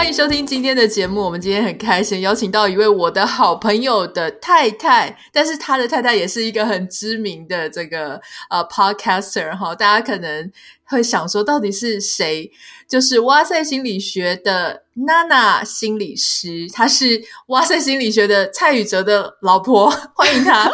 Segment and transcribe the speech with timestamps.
[0.00, 1.20] 欢迎收听今天的节目。
[1.20, 8.18] 我们今天很开心邀请到一位我的好朋友的太太，但是他的太太也是一个很知名的这个
[8.48, 9.74] 呃 podcaster 哈。
[9.74, 10.50] 大家可能
[10.84, 12.50] 会想说，到底是谁？
[12.88, 20.72] 就是哇塞心理学的娜娜心理师，她是哇塞心理学的蔡宇哲的老婆，欢迎她。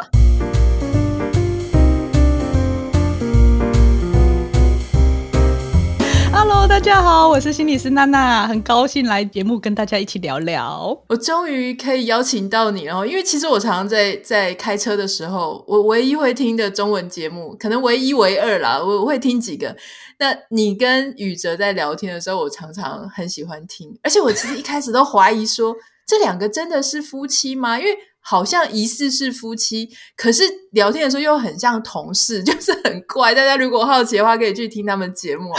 [6.77, 11.03] 大家好，我是心理师娜娜，很高兴来节目跟大家一起聊聊。
[11.09, 19.75] 我终于可以邀请到你了，因为其实我常常在在开车的时候，我唯一会听的中文节目，可能唯一唯二啦，我我会听几个。
[20.19, 25.75] 那你跟宇哲在聊天的时候，我常常很喜欢听，而且我其实一开始都怀疑说，
[26.07, 27.79] 这两个真的是夫妻吗？
[27.79, 27.97] 因为
[28.29, 33.33] 好像疑似是夫妻，可是聊天的时候又很像同事， 就是很怪。
[33.33, 35.53] 大家如果好奇的话，可以去听他们节目。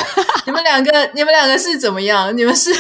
[0.46, 2.36] 你们两个，你们两个是怎么样？
[2.38, 2.74] 你们是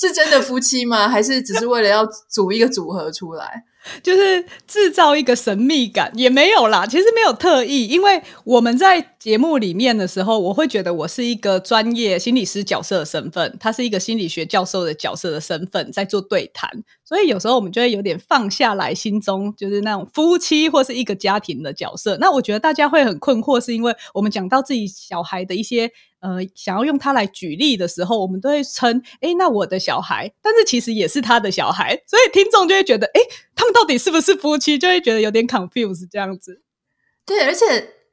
[0.00, 1.06] 是真的夫妻吗？
[1.06, 3.64] 还是只是为了要组一个组合出来？
[4.02, 16.68] 就是制造一个神秘感也没有啦，其实没有特意，因为我们在节目里面的时候，我会觉得我是一个专业心理师角色的身份，他是一个心理学教授的角色的身份在做对谈，
[17.06, 22.18] 所以有时候我们就会有点放下来，心中就是那种夫妻或是一个家庭的角色。
[22.20, 25.90] 那我觉得大家会很困惑，是因为我们讲到自己小孩的一些。
[26.20, 33.20] 呃，想要用它来举例的时候，我们都会称，哎，那我的小孩，但是其实也是他的小孩，所以听众就会觉得，哎，
[33.54, 36.62] 他们到底是不是夫妻，就会觉得有点 confuse 这样子。
[37.24, 37.64] 对，而且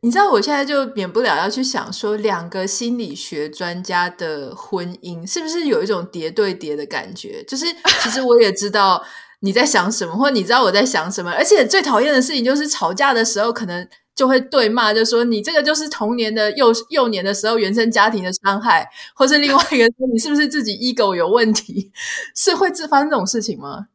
[0.03, 7.41] 你知道，我现在就免不了要去想说，两个心理学专家的婚姻是不是有一种叠对叠的感觉？
[7.47, 7.65] 就是
[8.01, 9.01] 其实我也知道
[9.39, 13.87] 你在想什么，或者你知道我在想什么，而且最讨厌的事情就是吵架的时候可能。
[14.15, 21.91] 就会对骂，就说你这个就是童年的幼幼年的时候原生家庭的伤害，或是另外一个说你是不是自己 ego 有问题，
[22.35, 23.87] 是会自发生这种事情吗？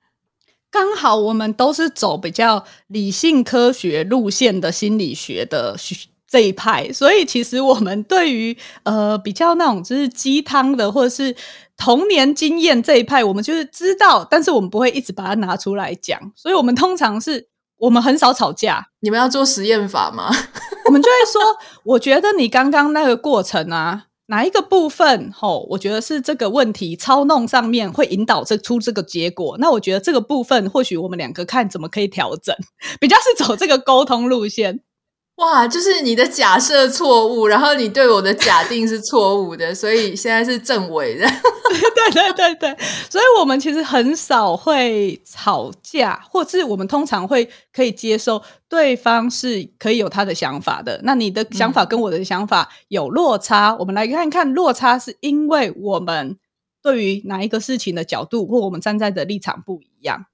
[0.70, 5.76] 刚好我们都是走比较理性科学路线的心理学的
[6.26, 11.34] 这一派，所以其实我们对于呃比较那种就是鸡汤的或者是
[11.76, 17.48] 童年经验这一派，我们就是知道，但是我们不会一直把它拿出来讲，所以我们通常是。
[17.80, 20.34] 我们很少吵架，你们要做实验法吗？
[20.86, 21.40] 我们就会说，
[21.84, 29.56] 我觉得你刚刚那个过程啊，哪一个部分吼，我觉得是这个问题操弄上面会引导这出这个结果。
[29.58, 32.54] 那我觉得这个部分，或许我们两个看怎么可以调整，
[33.00, 34.80] 比较是走这个沟通路线。
[35.38, 41.24] 哇，就是你的假设错误，然后你对我的假定是错误的，所以现在是正伪的。
[41.94, 42.76] 对对对对，
[43.08, 50.98] 所以我们其实很少会吵架，或是我们通常会可以接受对方是可以有他的想法的。
[51.04, 56.36] 那你的想法跟我的想法有落差，我们来看看落差是因为我们
[56.82, 60.26] 对于哪一个事情的角度或我们站在的立场不一样，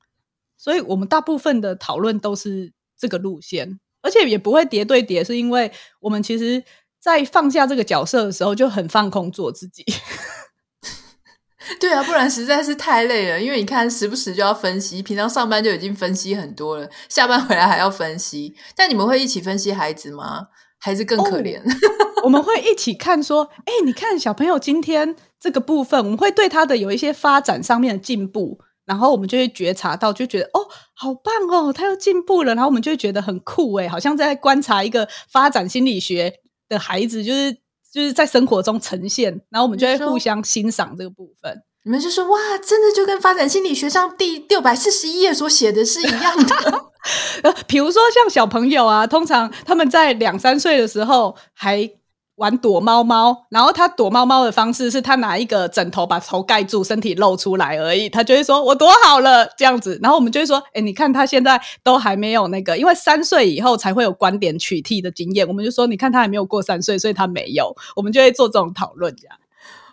[0.57, 3.81] 所以我们大部分的讨论都是这个路线。
[4.05, 6.63] 而且也不会叠对叠，是因为我们其实，
[7.01, 9.83] 在放下这个角色的时候，就很放空做自己。
[11.81, 13.41] 对啊，不然实在是太累了。
[13.41, 18.55] 因为你看，时不时就要分析，平常上班就已经分析很多了，下班回来还要分析。
[18.77, 20.49] 但你们会一起分析孩子吗？
[20.79, 21.59] 孩子更可怜。
[21.63, 28.61] 哦，我们会一起看，说，哎，你看小朋友今天这个部分，我们会对他的有一些发展上面的进步。
[28.87, 30.61] 然后我们就会觉察到，就觉得哦，
[30.95, 32.55] 好棒哦，他又进步了。
[32.55, 36.33] 然后我们就会觉得很酷诶，好像在观察一个发展心理学
[36.69, 37.53] 的孩子，就是
[37.93, 39.33] 就是在生活中呈现。
[39.49, 41.63] 然后我们就会互相欣赏这个部分。
[41.85, 46.85] 你们就说哇，真的就跟发展心理学上第六百四十一页所写的是一样的。
[47.43, 51.91] 呃，比如说像小朋友啊，通常他们在两三岁的时候还。
[52.37, 58.09] 玩躲猫猫，然后他躲猫猫的方式是他拿一个枕头把头盖住，身体露出来而已。
[58.09, 69.37] 他就会说：“我躲好了。”这样子，然后我们就会说：“哎，你看他现在都还没有那个，因为三岁以后才会有观点取替的经验。”我们就说：“你看他还没有过三岁，所以他没有。”我们就会做这种讨论，这样。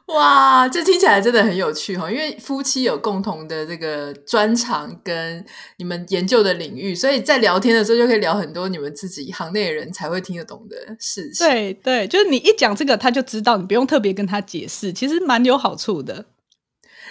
[0.07, 2.11] 哇，这听起来真的很有趣哈！
[2.11, 5.45] 因为夫妻有共同的这个专长跟
[5.77, 11.47] 你们研究的领域，所以在聊天的时候就可以聊很多你们自己行内的人才会听得懂的事情。
[11.47, 16.25] 对对，就是你一讲这个，他就知道，你不用特别跟他解释，其实蛮有好处的。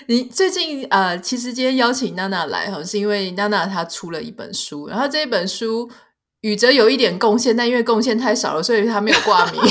[0.07, 5.91] 你最近呃，其实今天邀请娜娜来哈，是因为娜娜她出了一本书，然后这一本书
[6.43, 9.61] 宇哲有一点贡献，但因为贡献太少了，所以他没有挂名。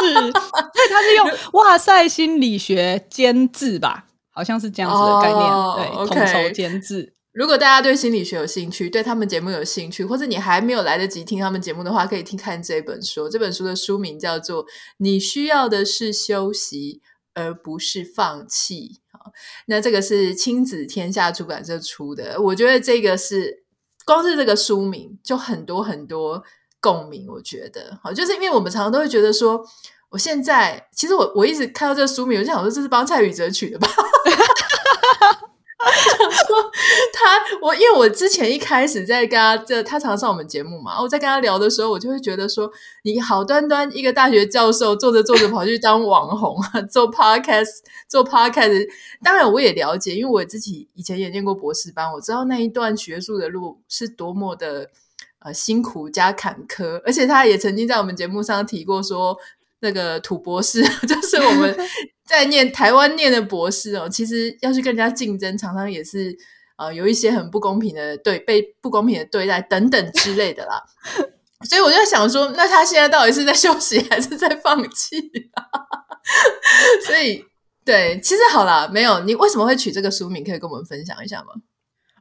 [0.00, 7.14] 是， 所以他是用 哇塞心理学监制吧，好像是这样子的概念，oh, 对，统筹监制。
[7.32, 13.28] 如果大家对心理学有兴趣，对他们节目有兴趣，或者你还没有来得及听他们节目的话，可以听看这本书。
[13.28, 14.66] 这本书的书名叫做
[14.96, 17.00] 《你需要的是休息，
[17.34, 19.00] 而不是放弃》。
[19.16, 19.30] 好，
[19.66, 22.40] 那这个是亲子天下出版社出的。
[22.42, 23.62] 我觉得这个是
[24.04, 26.42] 光是这个书名就很多很多
[26.80, 27.26] 共鸣。
[27.28, 29.64] 我觉得好，就是因为我们常常都会觉得说。
[30.10, 33.86] 我现在其实我我一直看到这个书名，我就想说这是帮蔡宇哲取的吧？
[33.86, 33.96] 想
[36.48, 36.70] 说
[37.12, 42.68] 他我因为我之前一开始在跟他这他常上我们节目嘛，我在跟他聊的时候，我就会觉得说
[43.04, 47.68] 你好端端一个大学教授，做着做着跑去当网红啊，做 podcast
[48.08, 48.88] 做 podcast。
[49.22, 54.90] 当然我也了解，因为我自己以前也念过博士班，我知道那一段学术的路是多么的
[55.40, 59.36] 呃辛苦加坎坷，而且他也曾经在我们节目上提过说。
[59.82, 61.74] 那个土博士 就是我们
[62.28, 66.36] 在念台湾念的博士哦，其实要去跟人家竞争，常常也是
[66.76, 70.82] 呃有一些很不公平的对被不公平的对待等等之类的啦。
[71.64, 75.16] 所以我就在想说，那他现在到底是在休息还是在放弃？
[77.06, 77.42] 所以
[77.82, 80.44] 对，其实好啦，没有你为什么会取这个书名？
[80.44, 81.54] 可以跟我们分享一下吗？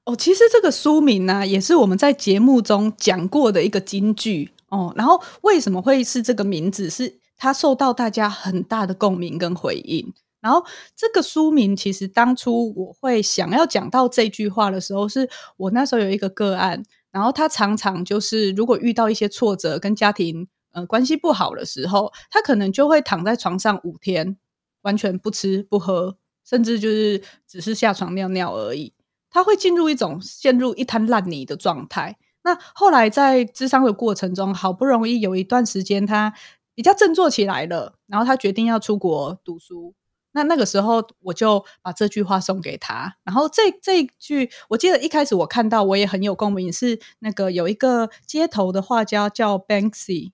[0.10, 4.92] 哦，其实这个书名呢、也是我们在节目中讲过的一个金句哦。
[4.98, 6.90] 然后为什么会是这个名字？
[6.90, 10.12] 是它受到大家很大的共鸣跟回应，
[10.42, 10.66] 然后
[10.96, 24.36] 这个书名其实当初我会想要讲到这句话的时候，是我那时候有一个个案，然后他常常就是如果遇到一些挫折跟家庭呃关系不好的时候，他可能就会躺在床上五天，
[24.82, 28.92] 完全不吃不喝，甚至就是只是下床尿尿而已，
[29.30, 32.18] 他会进入一种陷入一滩烂泥的状态。
[32.44, 36.34] 那后来在咨商的过程中，好不容易有一段时间他。
[36.76, 39.94] 比较振作起来了，然后他决定要出国读书。
[40.32, 43.14] 那那个时候，我就把这句话送给他。
[43.26, 46.72] 然后这这一句，我记得一开始我看到，我也很有共鸣。
[46.72, 50.32] 是那个有一个街头的画家叫 Banksy，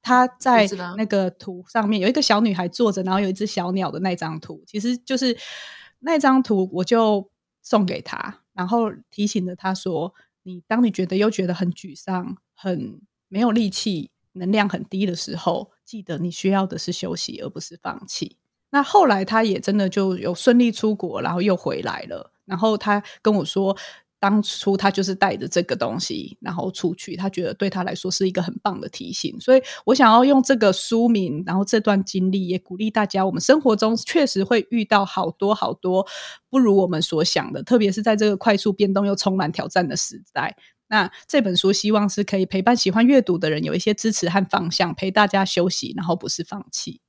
[0.00, 0.66] 他在
[0.96, 5.36] 那个图上面有一个小女孩坐着，然后有一只小鸟的那张图，其实就是
[5.98, 7.28] 那张图，我就
[7.62, 10.12] 送给他，然后提醒着他说
[10.44, 18.36] ：“你当你觉得又觉得很沮丧、很没有力气、能量很低的时候。”记得你需要的是休息，而不是放弃。
[18.70, 22.32] 那后来他也真的就有顺利出国，然后又回来了。
[22.46, 23.76] 然后他跟我说，
[24.22, 29.36] 当初他就是带着这个东西，然后出去，他觉得对他来说是一个很棒的提醒。
[29.40, 33.26] 所以我想要用这个书名，然后这段经历也鼓励大家。
[33.26, 36.06] 我们生活中确实会遇到好多好多
[36.48, 40.56] 不如我们所想的，特别是在这个快速变动又充满挑战的时代。
[40.86, 47.01] 那这本书希望是可以陪伴喜欢阅读的人有一些支持和方向，陪大家休息，然后不是放弃。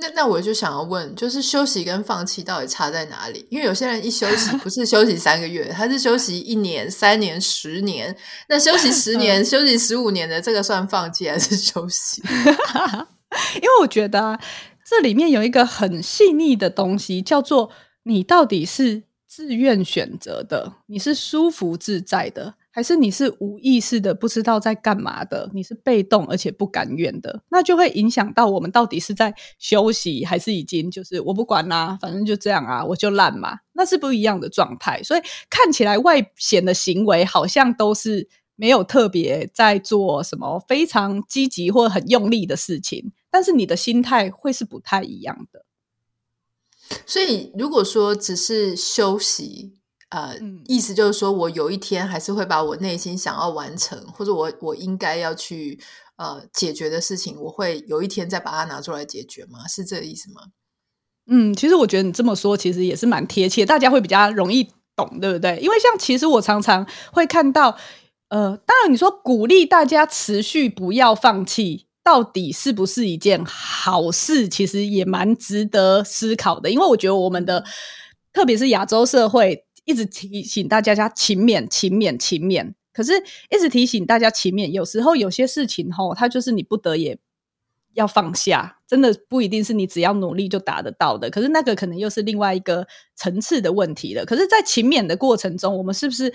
[0.00, 3.46] 那那我就想要问，就是休息跟放弃到底差在哪里？
[3.50, 8.16] 因为有些人一休息 不是休息三个月，他是休息一年、三年、十年。
[8.48, 12.22] 那休息十年、休息十五年的这个算放弃还是休息？
[13.56, 14.40] 因为我觉得啊
[14.84, 17.70] 这里面有一个很细腻的东西，叫做
[18.04, 22.54] 你到底是自愿选择的，你是舒服自在的。
[22.78, 35.02] 还是你是无意识的，不知道在干嘛的，你是被动而且不甘愿的，那就会影响到我们到底是在休息，还是已经就是我不管啦、反正就这样啊，我就烂嘛，那是不一样的状态。
[35.02, 35.20] 所以
[35.50, 45.64] 看起来外显的行为好像都是没有特别在做什么非常积极或很用力的事情，但是你的心态会是不太一样的。
[47.04, 49.77] 所以如果说只是休息。
[50.10, 50.34] 呃，
[50.66, 55.78] 意思就是说，我有一天还是会把我内心想要完成，或者我我应该要去
[56.16, 59.68] 呃解决的事情，我会有一天再把它拿出来解决吗？
[59.68, 60.40] 是这个意思吗？
[61.30, 65.58] 嗯，其实我觉得你这么说，其实也是蛮贴切，大家会比较容易懂，对不对？
[65.58, 67.76] 因为像其实我常常会看到，
[68.30, 74.48] 呃，当然你说鼓励大家持续不要放弃，到底是不是一件好事？
[74.48, 77.62] 其实也蛮值得思考的，因为我觉得我们的，
[78.32, 79.66] 特别是亚洲社会。
[79.88, 83.12] 一直提醒大家要勤勉、勤勉、勤勉，可是
[83.48, 87.18] 一直提醒大家勤勉，有时候有些事情吼，它就是你不得也
[87.94, 91.30] 要放下，真的不一定是你只要努力就达得到的。
[91.30, 94.26] 可是那个可能又是另外一个层次的问题了。
[94.26, 96.30] 可是，在勤勉的过程中，我们是不是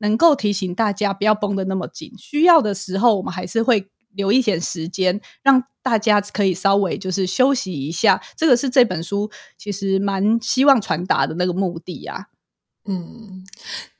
[0.00, 2.12] 能够提醒大家不要绷得那么紧？
[2.18, 8.20] 需要的时候，我们还是会留一点时间，让大家可以稍微就是休息一下。
[8.36, 12.26] 这个是这本书其实蛮希望传达的那个目的啊。
[12.84, 13.44] 嗯，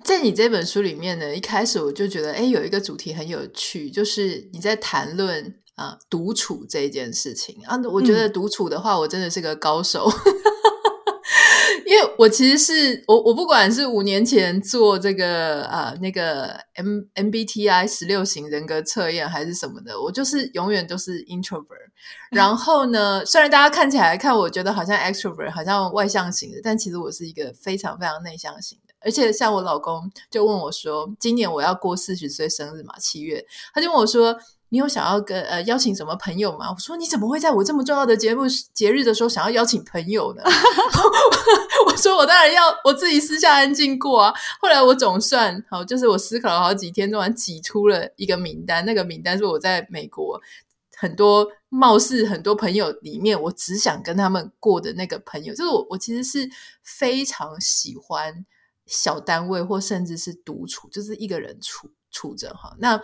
[0.05, 7.61] 在你这本书里面呢，一开始我就觉得，哎，有一个主题很有趣，就是你在谈论啊独处这一件事情。
[7.65, 7.81] 啊。
[7.91, 10.35] 我觉得独处的话，我真的是个高手，嗯、
[11.93, 21.91] 因为我其实是我我不管是五年前做这个呃那个 M MBTI 十六型人格测验还是什么的，我就是永远都是 introvert。
[22.31, 28.95] 然后呢，虽然大家看起来看我觉得好像 extrovert，好像外向型的，但其实我是一个非常非常内向型的。
[29.01, 33.45] 而且像我老公就问我说，今年我要过四十岁生日嘛，七月，
[33.75, 34.35] 他就问我说。
[34.73, 36.71] 你有想要跟呃邀请什么朋友吗？
[36.73, 40.43] 我说你怎么会在我这么重要的节目节日的时候想要邀请朋友呢？
[41.87, 44.33] 我说我当然要我自己私下安静过啊。
[44.63, 48.83] 后来我总算好，就是我思考了好几天，突然挤出了一个名单。
[48.87, 50.41] 那个名单是我在美国
[50.97, 55.53] 很多貌似很多朋友里面，我只想跟他们过的那个朋友。
[55.55, 56.49] 就是我我其实是
[56.83, 58.47] 非常喜欢
[58.87, 62.75] 小单位或甚至是独处，就是一个人处处着哈。
[62.79, 62.99] 那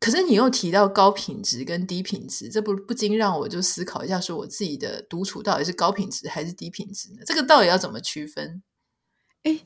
[0.00, 7.22] 可是你又提到高品质跟低品质，这不不禁让我就思考一下，说我自己的独处到底是高品质还是低品质呢？
[7.26, 8.62] 这个到底要怎么区分？
[9.42, 9.60] 诶，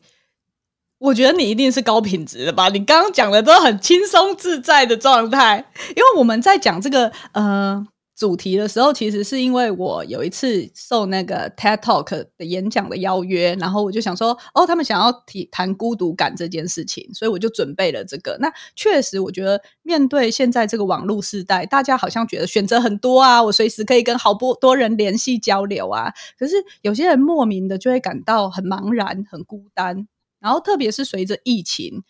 [0.98, 2.68] 我觉得你一定是高品质的吧？
[2.70, 7.86] 你刚刚讲的都很轻松自在的状态，因为我们在讲这个，呃。
[8.14, 18.36] 主题的时候，其实是因为我有一次受那个 TED Talk 的演讲的邀约，然后我就想说，哦，他们想要提谈孤独感这件事情，所以我就准备了这个。
[18.38, 26.12] 那确实，我觉得面对现在这个网络时代，大家好像觉得选择很多啊，我随时可以跟好多多人联系交流啊。
[26.38, 30.06] 可是有些人莫名的就会感到很茫然、很孤单，
[30.38, 32.02] 然后特别是随着疫情。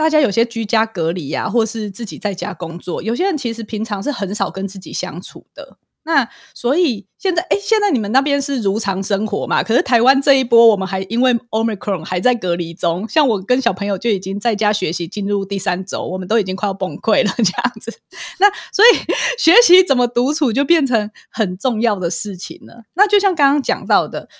[0.00, 5.76] 大家有些居家隔离呀、或是自己在家工作，有些人其实平常是很少跟自己相处的。
[6.04, 9.62] 那所以现在，哎，现在你们那边是如常生活嘛？
[9.62, 13.06] 可是台湾这一波，我们还因为 Omicron 还在隔离中。
[13.10, 17.92] 像我跟小朋友就已经在家学习进入第三周，我们都已经快要崩溃了这样子。
[18.40, 18.98] 那所以
[19.36, 22.84] 学习怎么独处就变成很重要的事情了。
[22.94, 24.30] 那就像刚刚讲到的，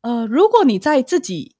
[0.00, 1.54] 呃，如果你在自己。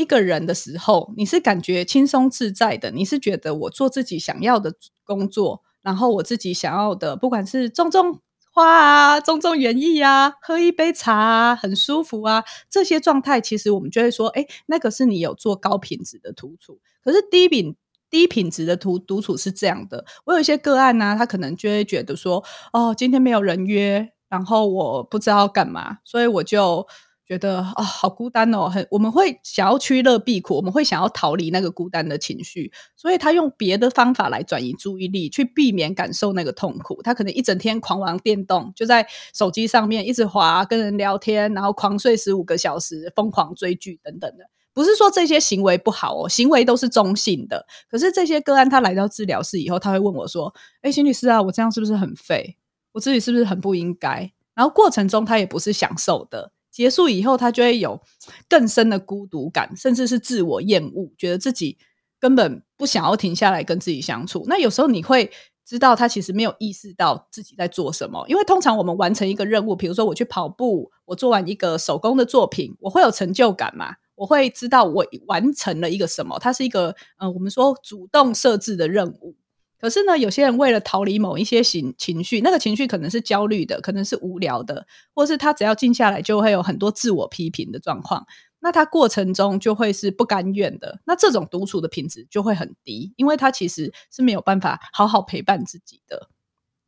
[0.00, 4.72] 一个人的时候，你是感觉轻松自在的，你是觉得我做自己想要的
[5.04, 8.18] 工作，然后我自己想要的，不管是种种
[8.52, 16.80] 花啊、种种园艺啊、喝一杯茶啊，很舒服啊，这些状态，其实我们就会说，哎，那个是你有做高品质的独处。
[17.04, 17.76] 可是低品
[18.08, 22.42] 低品质的独独处是这样的，我有一些个案呢、他可能就会觉得说，
[22.72, 26.86] 哦，今天没有人约，然后我不知道干嘛，所以我就。
[27.30, 37.00] 觉得啊、好孤单哦，很我们会想要趋乐避苦，我们会想要逃离那个孤单的情绪，所以他用别的方法来转移注意力，去避免感受那个痛苦。
[37.04, 44.44] 他可能一整天狂玩电动，就在手机上面一直滑，跟人聊天，然后狂睡十五个小时，疯狂追剧等等的。
[44.72, 47.64] 不是说这些行为不好哦，行为都是中性的。
[47.88, 52.56] 可是这些个案他来到治疗室以后，他会问我说：“哎，心理师啊，我这样是不是很废？
[52.90, 56.50] 我自己是不是很不应该？”然后过程中他也不是享受的。
[56.80, 58.00] 结束以后，他就会有
[58.48, 61.76] 更深的孤独感，甚至是自我厌恶，觉得自己
[62.18, 64.46] 根本不想要停下来跟自己相处。
[64.48, 65.30] 那有时候你会
[65.62, 68.24] 知道，他其实没有意识到自己在做什么。
[68.28, 73.96] 因为通常我们完成一个任务，比如说我去跑步，我做完一个手工的作品，我会有成就感嘛？
[74.14, 76.38] 我会知道我完成了一个什么？
[76.38, 79.36] 它是一个呃，我们说主动设置的任务。
[79.80, 88.26] 可是呢，有些人为了逃离某一些情情绪，那个情绪可能是焦虑的，可能是无聊的，或是他只要静下来就会有很多自我批评的状况。
[88.60, 96.28] 那他过程中就会是不甘愿的，那这种独处的品质就会很低，因为他其实是没有办法好好陪伴自己的。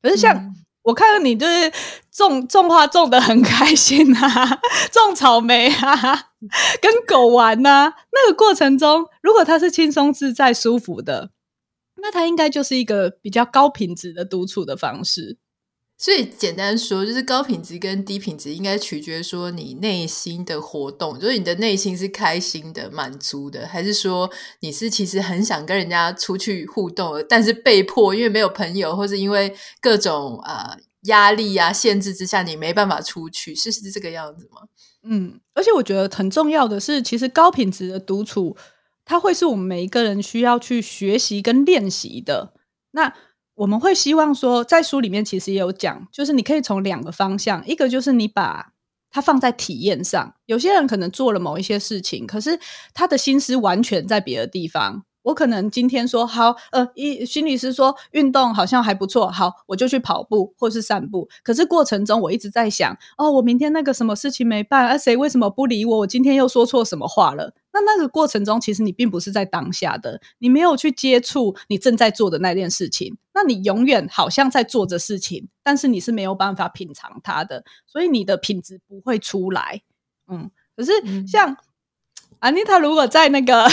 [0.02, 1.72] 可是像、嗯、我看到你就是
[2.11, 4.61] 种种花种的很开心啊，
[4.92, 6.14] 种草莓啊，
[6.82, 11.30] 跟狗玩啊，那个过程中，如果他是轻松自在、舒服的。
[12.02, 15.38] 那它应该就是一个比较高品质的独处的方式，
[15.97, 24.28] 所以简单说，就是高品质跟低品质应该取决于说你内心的活动，就是你的内心是开心的、满足的，还是说
[24.59, 34.62] 你是其实很想跟人家出去互动，但是被迫因为没有朋友，或是因为各种呃压力啊限制之下，你没办法出去，是是这个样子吗？
[35.04, 38.56] 嗯，而且我觉得很重要的是，其实高品质的独处。
[39.04, 42.54] 它会是我们每一个人需要去学习跟练习的。
[42.92, 43.12] 那
[43.54, 48.73] 我们会希望说，在书里面其实也有讲，就是你可以从两个方向，一个就是你把
[49.11, 50.35] 它放在体验上。
[50.47, 52.59] 有些人可能做了某一些事情，可是
[52.94, 55.04] 他的心思完全在别的地方。
[55.23, 61.29] 我可能今天说好，呃，一心理师说运动好像还不错，好，我就去跑步或是散步。
[61.43, 65.99] 可是过程中我一直在想，哦，我明天那个什么事情没办，啊，谁为什么不理我？
[65.99, 67.55] 我今天又说错什么话了？
[67.73, 79.83] 那那个过程中，其实你并不是在当下的，你没有去接触你正在做的那件事情，那你永远好像在做着事情，但是你是没有办法品尝它的，所以你的品质不会出来，
[80.29, 80.50] 嗯。
[80.75, 81.57] 可可是像
[82.41, 83.69] 安妮塔，如果在那个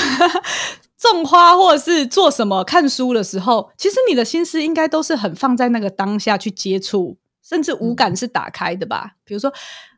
[0.99, 9.13] 种花或者是做什么看书的时候，其实你的心思应该都是很放在那个当下去接触，甚至五感是打开的吧？
[9.23, 9.51] 比如说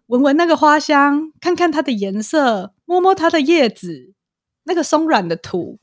[0.07, 4.13] 闻闻那个花香，看看它的颜色，摸摸它的叶子，
[4.63, 5.79] 那个松软的土。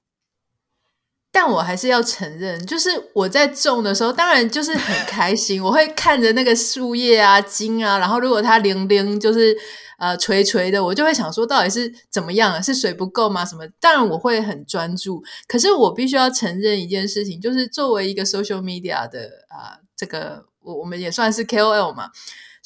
[1.40, 9.57] 但我还是要承认，就是我在种的时候，当然就是很 开心，我会看着那个树叶啊、茎啊，然后如果它零零，就是
[10.00, 12.61] 呃垂垂的，我就会想说，到底是怎么样？
[12.61, 13.45] 是水不够吗？
[13.45, 13.64] 什么？
[13.78, 22.11] 当然我会很专注，可是我必须要承认一件事情，就是作为一个 social media 的啊、呃，这个我我们也算是 KOL 嘛。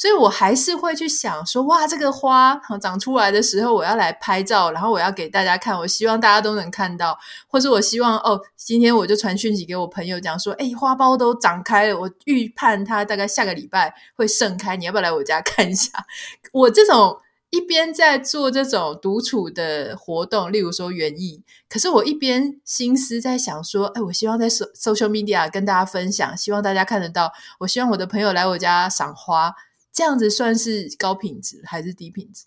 [0.02, 5.78] 所以我还是会去想说，哇，这个花长出来的时候，我要来拍照，然后我要给大家看。
[5.78, 7.16] 我希望大家都能看到，
[7.46, 15.92] 或者我希望哦，今天我就传讯息给我朋友讲说，诶，花苞都长开了，我预判它大概下个礼拜会盛开，你要不要来我家看一下？
[16.50, 29.54] 我这种一边在做这种独处的活动，例如说园艺，可是我一边心思在想说，诶，我希望在 social media 跟大家分享，希望大家看得到，我希望我的朋友来我家赏花。
[29.92, 32.44] 这样子算是高品质还是低品质？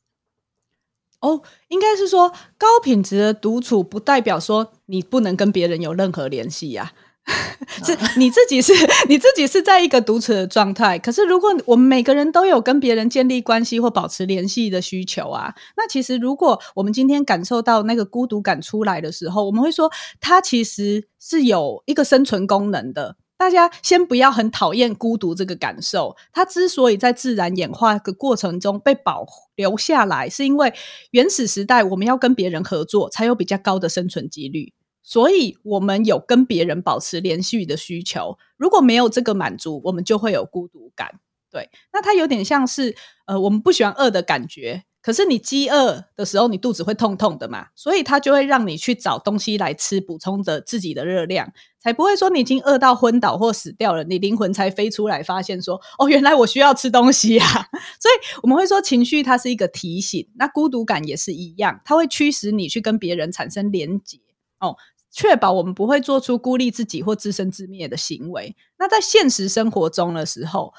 [1.22, 6.94] 哦，应该是说高品质的独处，不代表说你不能跟别人有任何联系呀。
[7.84, 8.72] 是你自己是
[9.10, 11.00] 你自己是在一个独处的状态。
[11.00, 23.16] 可是如果我们每个人都有跟别人建立关系或保持联系的需求啊，那其实如果我们今天感受到那个孤独感出来的时候，我们会说它其实是有一个生存功能的。
[23.38, 29.26] 大家先不要很讨厌孤独这个感受，它之所以在自然演化的过程中被保
[29.56, 30.74] 留下来，是因为
[31.12, 34.74] 原始时代我们要跟别人合作，才有比较高的生存几率，
[35.04, 38.38] 所以我们有跟别人保持连续的需求。
[38.58, 41.20] 如果没有这个满足，我们就会有孤独感。
[41.52, 42.96] 对，那它有点像是
[43.28, 44.84] 呃，我们不喜欢饿的感觉。
[45.06, 51.48] 可是你饥饿的时候，你肚子会痛痛的嘛，所以它就会让你去找东西来吃，补充着自己的热量，
[51.80, 57.46] 才不会说你已经饿到昏倒或死掉了，你灵魂才飞出来发现说，哦，原来我需要吃东西啊。
[58.02, 64.18] 所以我们会说，情绪它是一个提醒，那孤独感也是一样，它会驱使你去跟别人产生连结，
[64.60, 64.76] 哦，
[65.12, 68.56] 确保我们不会做出孤立自己或自生自灭的行为。
[68.80, 70.74] 那在现实生活中的时候，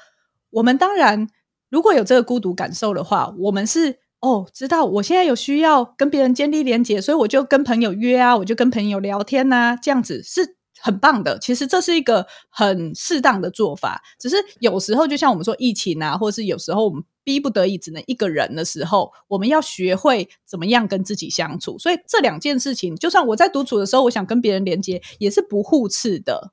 [0.49, 1.29] 我们当然
[1.69, 3.99] 如果有这个孤独感受的话，我们是。
[4.27, 11.39] 哦，知道我现在有需要跟别人建立连接，所以我就跟朋友约啊，我就跟朋友聊天啊，这样子是很棒的。
[11.39, 21.79] 其实这是一个很适当的做法，只是有时候就像我们说疫情啊，或是有时候我们逼不得已只能一个人的时候，我们要学会怎么样跟自己相处。
[21.79, 26.51] 所以这两件事情，就算我在独处的时候，我想跟别人连接，也是不互斥的。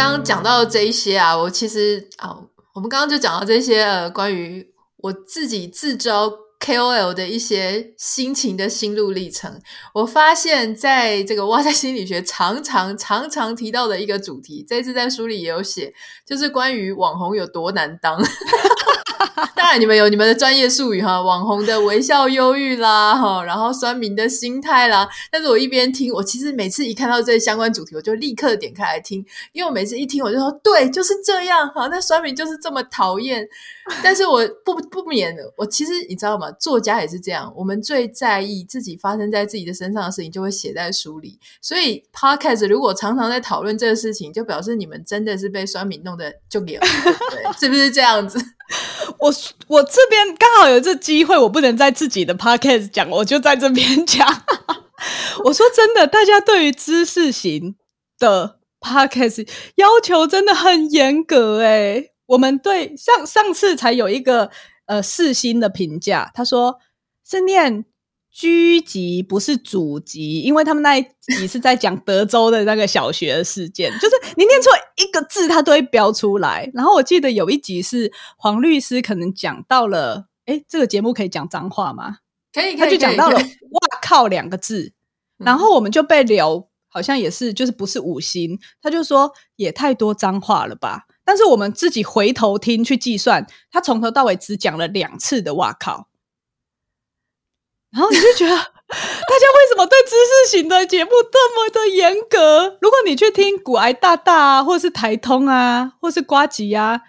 [0.00, 2.34] 刚刚讲到这一些啊，我其实啊，
[2.72, 9.60] 我们刚刚就讲到这些呃，关于我自己自招 KOL 的一些心情的心路历程。
[9.92, 15.92] 我发现，在这个 哇塞心理学常常常常提到的一个主题，这次在书里也有写，
[16.26, 18.18] 就是关于网红有多难当。
[19.54, 25.08] 当然，你们有你们的专业术语哈，网红的微笑忧郁啦，哈，然后酸民的心态啦。
[25.30, 33.46] 但是我一边听，我其实每次一看到这些相关主题，我就立刻点开来听，因为我每次一听，我就说对，就是这样哈，那酸民就是这么讨厌。
[34.02, 36.50] 但是我不不免的，我其实你知道吗？
[36.52, 41.38] 作家也是这样，我们最在意自己发生在自己的身上的事情，就会写在书里。
[41.60, 46.80] 所以 Podcast 如果常常在讨论这个事情，就表示你们真的是被酸民弄得就给了，
[47.30, 48.38] 对，是不是这样子？
[49.18, 49.32] 我
[49.66, 54.26] 我这边刚好有这机会，我不能在自己的 podcast 讲，我就在这边讲。
[55.44, 57.74] 我说真的，大家对于知识型
[58.18, 62.12] 的 podcast 要求真的很严格诶。
[62.30, 64.50] 我们对上上次才有一个
[64.86, 66.78] 呃四星的评价，他说
[67.24, 67.84] 是念。
[68.32, 76.70] 居集不是主集，因为他们那一集是在讲德州的那个小学的事件，就是你念错一个字，他都会标出来。
[76.72, 82.18] 然后我记得有一集是黄律师可能讲到了，哎，这个节目可以讲脏话吗？
[82.52, 83.36] 可以，他就讲到了
[83.72, 84.92] “哇靠”两个字，
[85.36, 91.02] 然后我们就被留，好像也是就是不是五星，他就说也太多脏话了吧。
[91.30, 96.08] 但是我们自己回头听去计算，他从头到尾只讲了两次的“哇靠”。
[97.94, 98.64] 然后你就觉得，大家
[98.96, 102.76] 为什么对知识型的节目这么的严格？
[102.80, 107.00] 如果你去听股癌大大啊，或是台通啊，或是瓜吉啊，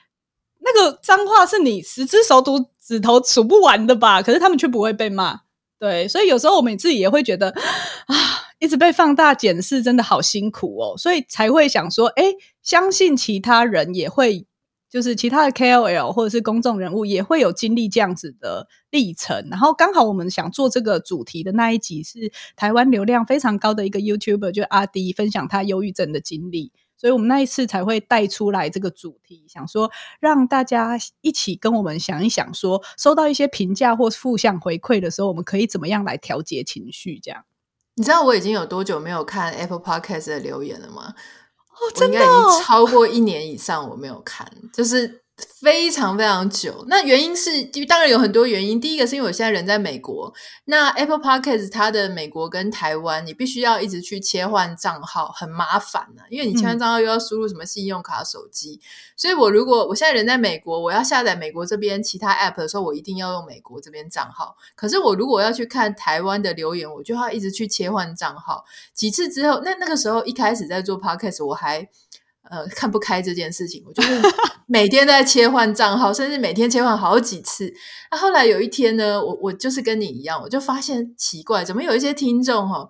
[0.59, 2.43] 那个脏话是你十只手
[2.79, 4.21] 指头数不完的吧？
[4.21, 5.39] 可是他们却不会被骂。
[5.79, 8.15] 对，所以有时候我们自己也会觉得啊，
[8.61, 12.25] 一直被放大检视，真的好辛苦哦，所以才会想说，哎，
[12.61, 14.45] 相信其他人也会，
[14.87, 19.47] 就是其他的 KOL 或者是公众人物也会有经历这样子的历程。
[19.49, 26.71] 然后刚好我们想做这个主题的那一集是台湾流量非常高的一个 YouTuber，就阿滴分享他忧郁症的经历。
[26.95, 37.17] 所以我们那一次才会带出来这个主题，想说让大家一起跟我们想一想说，说收到一些评价或负向回馈的时候，我们可以怎么样来调节情绪？
[37.19, 37.43] 这样，
[37.95, 41.13] 你知道我已经有多久没有看 Apple Podcast 的留言了吗？
[41.71, 42.23] 哦，真的哦？
[42.23, 45.21] 我应该已经超过一年以上，我没有看，就是。
[45.59, 48.79] 非常非常久，那原因是，当然有很多原因。
[48.79, 50.33] 第一个是因为我现在人在美国，
[50.65, 56.25] 那 Apple Podcast 它的美国跟台湾，你必须要一直去切换账号，很麻烦呢、啊。
[56.29, 64.55] 因为你切换账号又要输入什么信用卡、手机，嗯、所以我如果我现在人在美国，我要下载美国这边其他 App 的时候，我一定要用美国这边账号。
[64.75, 68.65] 可是我如果要去看台湾的留言，我就要一直去切换账号。
[68.93, 71.87] 几次之后，那那个时候一开始在做 Podcast，我还。
[72.49, 74.21] 呃，看不开这件事情，我就是
[74.65, 77.71] 每天在切换账号，甚至每天切换好几次。
[78.09, 82.89] 那、后来有一天呢，我我就是跟你一样，我就发现奇怪，怎么有一些听众哈、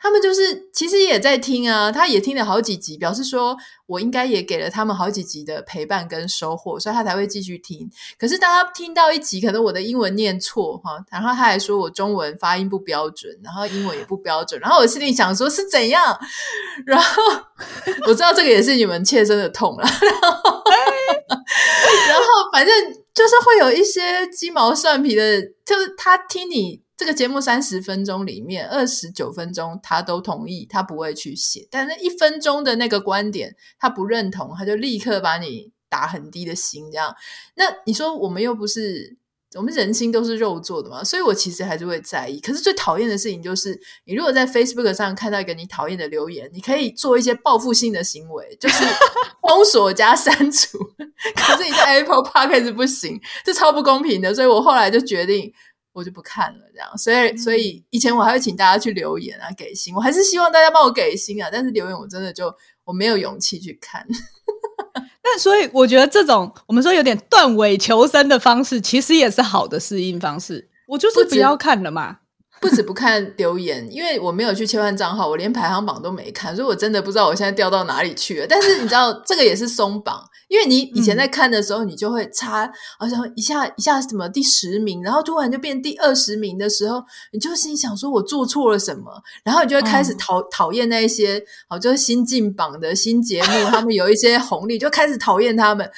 [0.00, 3.56] 他们就是其实也在听啊，他也听了好几集，表示说
[3.86, 7.90] 我应该也给了他们好几集的陪伴跟收获，所以他才会继续听。
[8.18, 16.16] 可是当他听到一集，可能我的英文念错哈，然后他还说我中文发音不标准，然后英文也不标准，然后我心里想说是怎样？
[16.86, 17.22] 然后
[18.06, 20.62] 我知道这个也是你们切身的痛了，然后
[22.08, 22.72] 然后反正
[23.12, 26.82] 就是会有一些鸡毛蒜皮的，就是他听你。
[26.98, 31.68] 这个节目三十分钟里面，二十九分钟他都同意，他不会去写。
[31.70, 36.90] 但是一分钟的那个观点，他不认同，他就立刻把你打很低的星。
[36.90, 37.14] 这样，
[37.54, 39.16] 那你说我们又不是，
[39.54, 41.04] 我们人心都是肉做的嘛？
[41.04, 42.40] 所以我其实还是会在意。
[42.40, 48.82] 可是最讨厌的事情就是，你如果在 Facebook 上看到一个你讨厌的留言，你可以做一些报复性的行为，就是
[49.40, 50.76] 封锁加删除。
[51.36, 54.34] 可是你在 Apple Podcast 不行，这超不公平的。
[54.34, 55.54] 所以我后来就决定。
[55.98, 64.06] 我就不看了，这样，所以，所以以前我还会请大家去留言啊，给星，我还是希望大家帮我给星啊，但是留言我真的就我没有勇气去看。
[65.20, 70.70] 但所以我觉得这种我们说有点断尾求生的方式，其实也是好的适应方式。
[70.86, 72.18] 我就是不要看了嘛。
[72.60, 78.46] 不止不看留言，因为我没有去切换账号，我连排行榜都没看，所以我真的不知道我现在掉到哪里去了。
[78.48, 95.88] 但是你知道，这个也是松绑，因为你 以前在看的时候，你就会差，好像一下一下什么第十名，然后突然就变第二十名的时候，你就心想说我做错了什么，然后你就会开始讨讨厌那一些，好就是新进榜的新节目，他们有一些红利，就开始讨厌他们。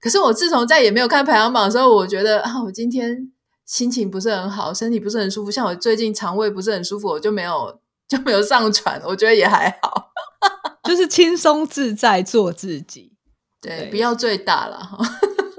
[0.00, 3.30] 可是我自从再也没有看排行榜的时候，我觉得啊，我今天。
[3.70, 10.10] 心情不是很好，身体不是很舒服，像我最近肠胃不是很舒服，我就没有就没有上传，我觉得也还好，
[10.82, 13.12] 就是轻松自在做自己，
[13.60, 14.98] 对，对不要最大了哈。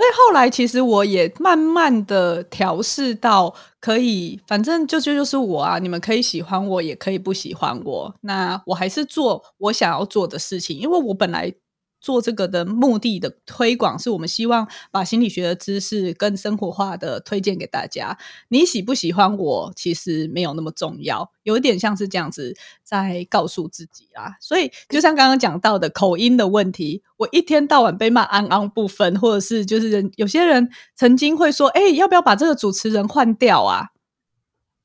[0.02, 11.54] 所以后来其实我也慢慢的调试到可以，反正就就就是我啊，你们可以喜欢我，也可以不喜欢我，那我还是做我想要做的事情，因为我本来。
[12.02, 18.18] 做这个的目的的推广，是我们希望把心理学的知识更生活化的推荐给大家。
[18.50, 24.32] 你喜不喜欢我，其实没有那么重要，有一点像是这样子在告诉自己啊。
[24.42, 33.90] 所以就像刚刚讲到的口音的问题，我一天到晚被骂安安不分，或者是就是人有些人曾经会说：“哎、要不要把这个主持人换掉啊？”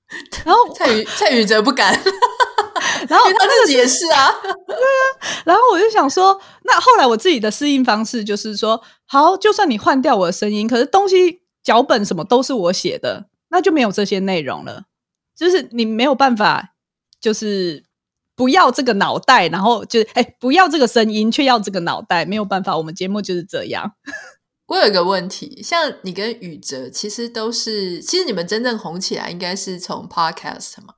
[0.45, 1.92] 然后蔡宇蔡宇哲不敢。
[3.09, 5.42] 然后他自己也是啊，对啊。
[5.45, 14.85] 然后我就想说，那后来我自己的适应方式就是说，好，就算你换掉我的声音，可是东西脚本什么都是我写的，那就没有这些内容了。
[15.37, 16.75] 就是你没有办法，
[17.21, 17.85] 就是
[18.35, 22.77] 不要这个脑袋，然后就是哎，不要这个声音，却要这个脑袋，没有办法。
[22.77, 23.92] 我们节目就是这样。
[24.66, 30.94] 我有一个问题，像你跟宇哲，其实都是，其实你们真正红起来，应该是从 Podcast 嘛。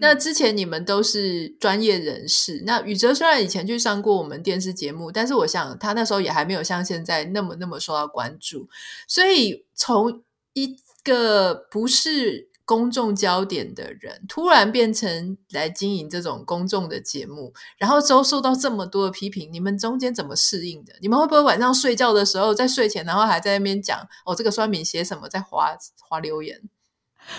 [0.00, 8.68] 那之前你们都是专业人士，那宇哲虽然以前去上过我们电视节目，但是我想他那时候也还没有像现在那么那么受到关注，
[9.08, 20.92] 所以从一个不是公众焦点的人，突然变成来经营这种公众的节目，然后之后受到这么多的批评，你们中间怎么适应的？
[21.00, 25.74] 你们会不会晚上睡觉的时候在睡前，然后还在那边讲哦，这个酸民写什么，在划
[26.06, 26.60] 划留言？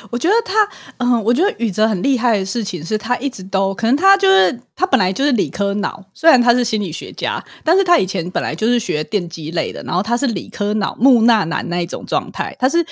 [0.10, 12.84] 我觉得他，嗯，我觉得宇哲很厉害的事情是他一直都可能他就是他本来就是理科脑，虽然他是心理学家，但是他以前本来就是学电机类的，然后他是理科脑木讷男那一种状态，他是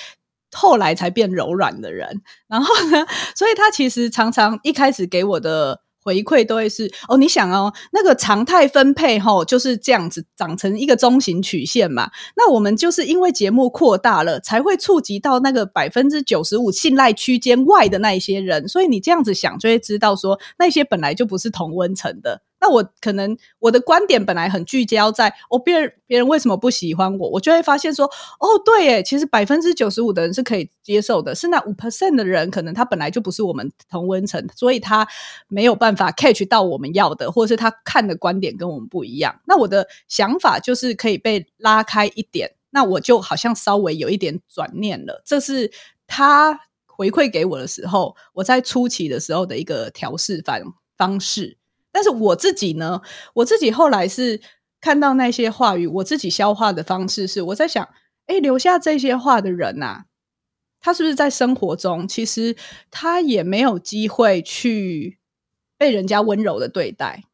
[0.52, 3.06] 后来才变柔软的人，然后呢，
[3.36, 12.10] 所以他其实常常一开始给我的回馈都会是哦，你想哦，那个常态分配吼就是这样子长成一个中型曲线嘛。
[12.34, 18.66] 那我们就是因为节目扩大了，才会触及到那个百分之九十五信赖区间外的那一些人。
[18.68, 22.40] 所以你这样子想，就会知道说，那些本来就不是同温层的。
[22.60, 35.06] 那我可能我的观点本来很聚焦在哦，别人别人为什么不喜欢我，我就会发现说，哦，对耶，其实百分之九十五的人是可以接受的，是那五 percent 的人，可能他本来就不是我们同温层，所以他
[35.46, 39.40] 没有办法 catch 到我们要的，或者是他看的观点跟我们不一样。
[39.44, 45.22] 那我的想法就是可以被拉开一点，那我就好像稍微有一点转念了。
[45.24, 45.70] 这是
[46.06, 50.60] 他回馈给我的时候，我在初期的时候的一个调试方
[50.96, 51.57] 方式。
[51.98, 53.02] 但是我自己呢，
[53.34, 54.40] 我自己后来是
[54.80, 57.88] 看到那些话语，我自己消化的方式是，我在想，
[58.26, 60.04] 诶，留下这些话的人呐，
[60.78, 62.54] 他是不是在生活中其实
[62.88, 65.18] 他也没有机会去
[65.76, 67.24] 被人家温柔的对待？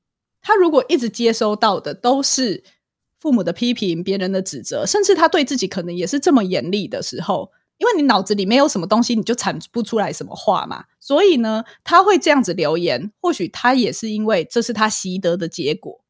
[0.40, 2.64] 他如果一直接收到的都是
[3.20, 7.52] 父母的批评、别人的指责，甚至他对自己可能也是这么严厉的时候。
[7.78, 10.84] 因为你脑子里没有什么东西，你就产不出来什么话嘛。
[11.00, 16.00] 所以呢，他会这样子留言，或许他也是因为这是他习得的结果。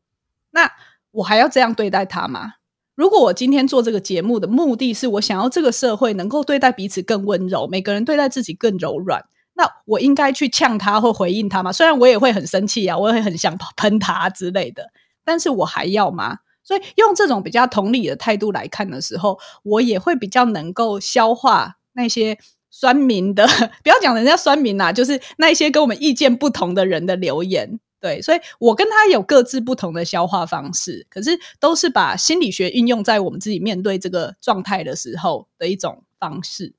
[0.50, 0.70] 那
[1.10, 2.54] 我还要这样对待他吗？
[2.94, 9.24] 如果我今天做这个节目的目的是我想要这个社会能够对待彼此更温柔，每个人对待自己更柔软，
[9.54, 11.72] 那我应该去呛他或回应他吗？
[11.72, 14.92] 虽然我也会很生气啊，我也会很想喷他之类的，
[15.24, 16.38] 但是我还要吗？
[16.64, 22.38] 所以用这种比较同理的态度来看的时候，我也会比较能够消化那些
[22.70, 23.46] 酸民的，
[23.84, 27.78] 不要讲人家酸民啦，就是那些跟我们意见不同的人的留言。
[28.00, 36.74] 对，所以我跟他有各自不同的消化方式，可是都是把心理学运用在我们自己面对这个状态的时候的一种方式。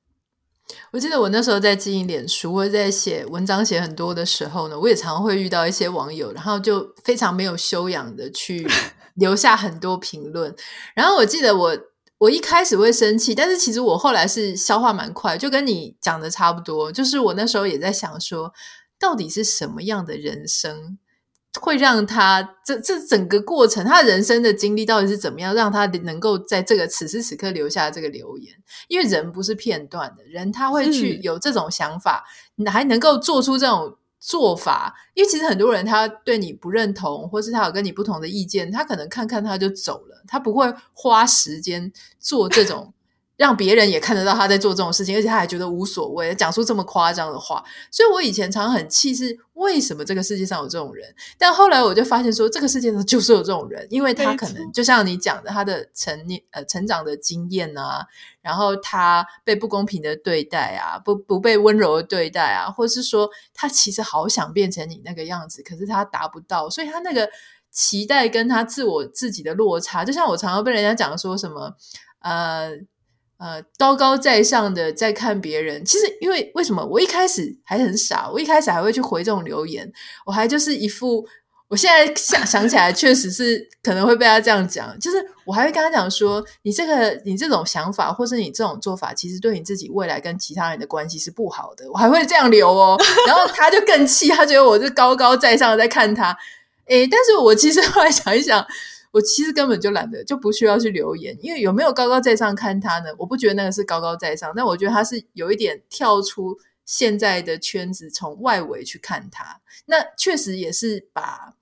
[0.92, 8.64] 我记得我那时候在经营脸书，或者在写文章写很多的时候呢，我也常会遇到一些网友，然后就非常没有修养的去。
[9.16, 10.54] 留下很多评论，
[10.94, 11.76] 然后我记得我
[12.18, 16.92] 我一开始会生气，但是其实我后来是消化蛮快，就跟你讲的差不多。
[16.92, 18.52] 就是我那时候也在想说，
[18.98, 20.98] 到底是什么样的人生
[21.60, 28.54] 会让他这这整个过程，他人生的经历到底是怎么样，让他能够在这个此时此刻留下这个留言？
[28.88, 32.24] 因为人不是片段的，人他会去有这种想法，
[32.56, 33.96] 你还能够做出这种。
[34.26, 42.92] 做法，因为其实很多人他对你不认同，或是他有跟你不同的意见，他可能看看他就走了，他不会花时间做这种。
[43.36, 47.62] 让别人也看得到他在做这种事情，而且他还觉得无所谓，讲出这么夸张的话。
[47.90, 51.14] 所以我以前常常很气，是为什么这个世界上有这种人？
[51.36, 58.06] 但后来我就发现说，这个世界上就是有这种人，因为他可能就像你讲的，他的成年呃成长的经验啊，
[58.40, 67.28] 然后他被不公平的对待啊，不不被温柔的对待啊，或者是说他其实好想变成你那个样子，可是他达不到，所以他那个
[67.70, 71.76] 期待跟他自我自己的落差，就像我常常被人家讲说什么
[72.20, 72.72] 呃。
[73.38, 76.82] 呃，高高在上的在看别人，其实因为为什么？
[76.86, 79.92] 我一开始还很傻，我一开始还会去回这种留言，
[80.24, 81.22] 我还就是一副，
[81.68, 92.96] 我现在想想起来，确实是可能会被他这样讲，就是我还会跟他讲说，你这个你这种想法，或是你这种做法，其实对你自己未来跟其他人的关系是不好的，我还会这样留哦，
[93.28, 96.34] 然后他就更气，他觉得我是高高在上的在看他，
[96.86, 98.66] 诶，但是我其实后来想一想。
[99.16, 103.06] 我其实根本就懒得，就不需要去留言，因为有没有高高在上看他呢？
[103.16, 109.62] 我不觉得那个是高高在上，但我觉得他是有一点跳出现在的圈子，从外围去看他。
[109.86, 111.54] 那确实也是把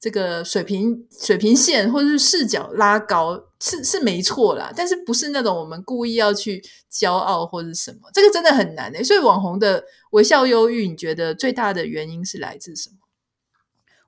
[0.00, 4.72] 这个水平水平线或者是视角拉高，是是没错啦。
[4.74, 8.08] 但是不是那种我们故意要去骄傲或者什么？
[8.14, 9.04] 这个真的很难诶。
[9.04, 12.96] 所以网红的微笑忧郁，你觉得最大的原因是来自什么？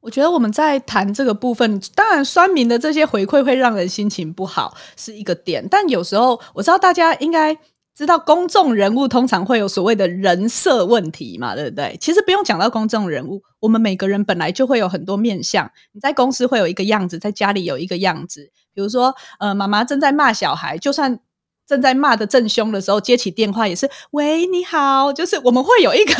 [0.06, 5.66] 我觉得我们在谈这个部分，当然酸民的这些回馈会让人心情不好，是一个点。
[5.68, 7.52] 但有时候我知道大家应该
[7.92, 11.96] 知道，公众人物通常会有所谓的人设问题嘛，对不对？
[12.00, 15.68] 其实不用讲到公众人物，我们每个人本来就会有很多面相。
[15.90, 18.48] 你在公司会有一个样子，在家里有一个样子。
[18.72, 21.18] 比如说，呃，妈妈正在骂小孩，就算
[21.66, 26.14] 正在骂得正凶的时候，接起电话也是“喂，你好”，就是我们会有一个。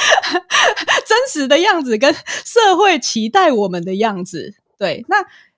[1.06, 2.12] 真实的样子跟
[2.44, 5.16] 社会期待我们的样子，对，那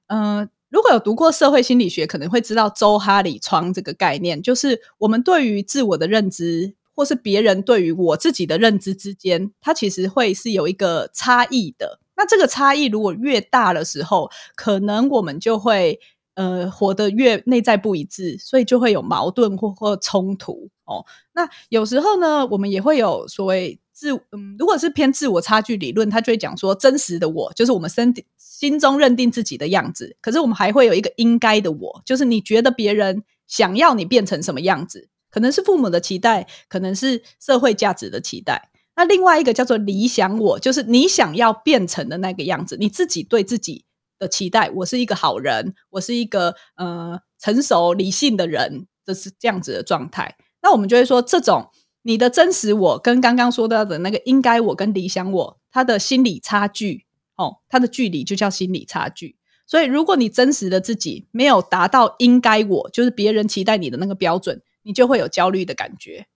[0.09, 11.99] 嗯、如果有读过社会心理学，可能会知道周哈里窗这个概念，就是我们对于自我的认知，或是别人对于我自己的认知之间，它其实会是有一个差异的。
[12.15, 15.99] 那这个差异如果越大的时候，可能我们就会
[16.35, 20.69] 呃活得越内在不一致，所以就会有矛盾或或冲突。
[20.85, 21.05] 哦。
[21.33, 30.17] 那有时候呢，我们也会有所谓自嗯，如果是偏自我差距理论，他就会讲说，真实的我就是我们身体心中认定自己的样子。
[30.21, 38.71] 可是我们还会有一个应该的我，就是你觉得别人想要你变成什么样子，可能是父母的期待，可能是社会价值的期待。
[38.97, 43.85] 那另外一个叫做理想我，就是你想要变成的那个样子，你自己对自己
[44.19, 44.69] 的期待。
[44.75, 50.37] 我是一个好人，我是一个呃成熟理性的人，这是这样子的状态。
[50.61, 51.69] 那我们就会说，这种
[52.03, 57.05] 你的真实我跟刚刚说到的那个应该我跟理想我，它的心理差距
[57.37, 59.37] 哦，它的距离就叫心理差距。
[59.65, 66.27] 所以，如果你真实的自己没有达到应该我，就是别人期待你的那个标准，你就会有焦虑的感觉。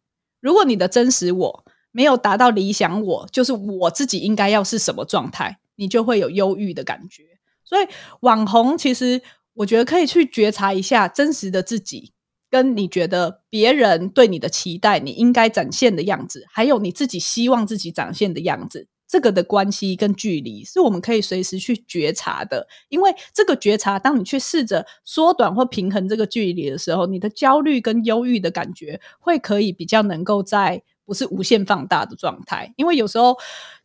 [0.40, 7.24] 如果你的真实我，没有达到理想我，就是我自己应该要是什么状态，你就会有忧郁的感觉。
[7.64, 7.86] 所以
[8.20, 9.20] 网红其实
[9.52, 12.12] 我觉得可以去觉察一下真实的自己，
[12.50, 22.66] 跟你觉得别人对你的期待，你应该展现的样子，还有你自己希望自己展现的样子，这个的关系跟距离，是我们可以随时去觉察的。
[22.88, 30.82] 因为这个觉察，当你去试着缩短或平衡这个距离的时候，你的焦虑跟忧郁的感觉，会可以比较能够在。
[31.08, 33.36] 不是无限放大的状态，因为有时候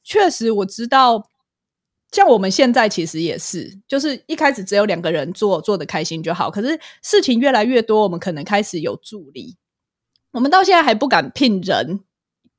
[0.03, 1.23] 确实我知道，
[2.11, 6.51] 像我们现在其实也是，就是一开始只有两个人做，做的开心就好。
[6.51, 9.55] 可是事情越来越多，我们可能开始有助理。
[10.31, 12.01] 我们到现在还不敢聘人，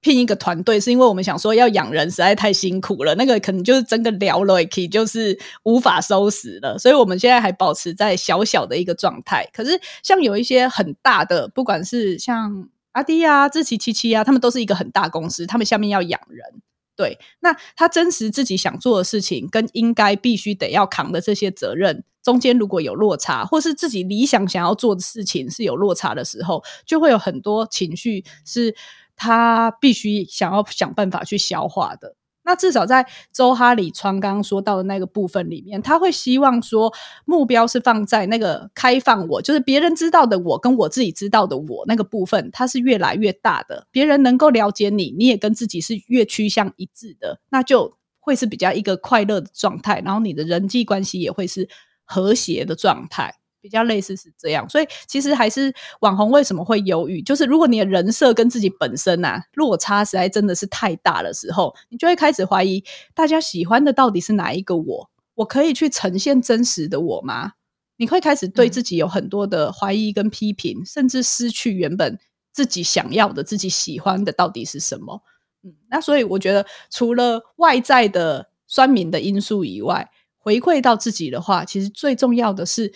[0.01, 6.79] 聘一个团队，是因为我们想说要养人实在太辛苦了，那个可能就是真的聊了，可以就是无法收拾了。
[6.79, 9.49] 所以我们现在还保持在小小的一个状态。
[9.53, 12.69] 可是像有一些很大的，不管是像。
[12.93, 16.45] 阿迪啊，志祺七七啊，他们都是一个很大公司，他们下面要养人。
[16.94, 28.74] 对，那他真实自己想做的事情，跟应该必须得要扛的这些责任，中间如果有落差，或是自己理想想要做的事情是有落差的时候，就会有很多情绪是
[29.16, 32.14] 他必须想要想办法去消化的。
[32.44, 36.92] 那至少在周哈里川刚刚说到的那个部分里面，他会希望说
[37.24, 43.87] 目标是放在那个开放我，就是别人知道的我跟我自己知道的我那个部分，它是越来越大的。
[43.90, 51.68] 别人能够了解你，你也跟自己是越趋向一致的，那就会是比较一个快乐的状态，然后你的人际关系也会是
[52.05, 53.35] 和谐的状态。
[53.62, 62.83] 比较类似是这样，所以其实还是网红为什么会犹豫，就是如果你的人设跟自己本身啊落差实在真的是太大的时候，你就会开始怀疑
[63.14, 65.09] 大家喜欢的到底是哪一个我？
[65.35, 67.53] 我可以去呈现真实的我吗？
[67.98, 72.18] 你会开始对自己有很多的怀疑跟批评，嗯、甚至失去原本
[72.51, 75.22] 自己想要的、自己喜欢的到底是什么？
[75.62, 82.92] 嗯，那所以我觉得除了外在的酸民的因素以外，回馈到自己的话，其实最重要的是。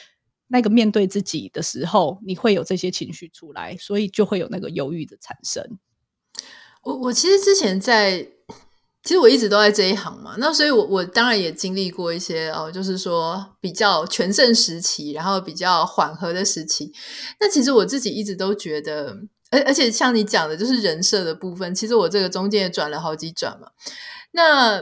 [0.49, 5.79] 那个面对自己的时候，你会有这些情绪出来，所以就会有那个忧郁的产生。
[6.83, 8.23] 我我其实之前在，
[9.03, 16.93] 其实我一直都在这一行嘛，那所以我我当然也经历过一些哦，就是说比较全盛时期，然后比较缓和的时期。
[17.41, 19.17] 那其实我自己一直都觉得，
[19.51, 23.69] 而而且像你讲的，就是人设的部分，其实我这个中间也转了好几转嘛。
[24.31, 24.81] 那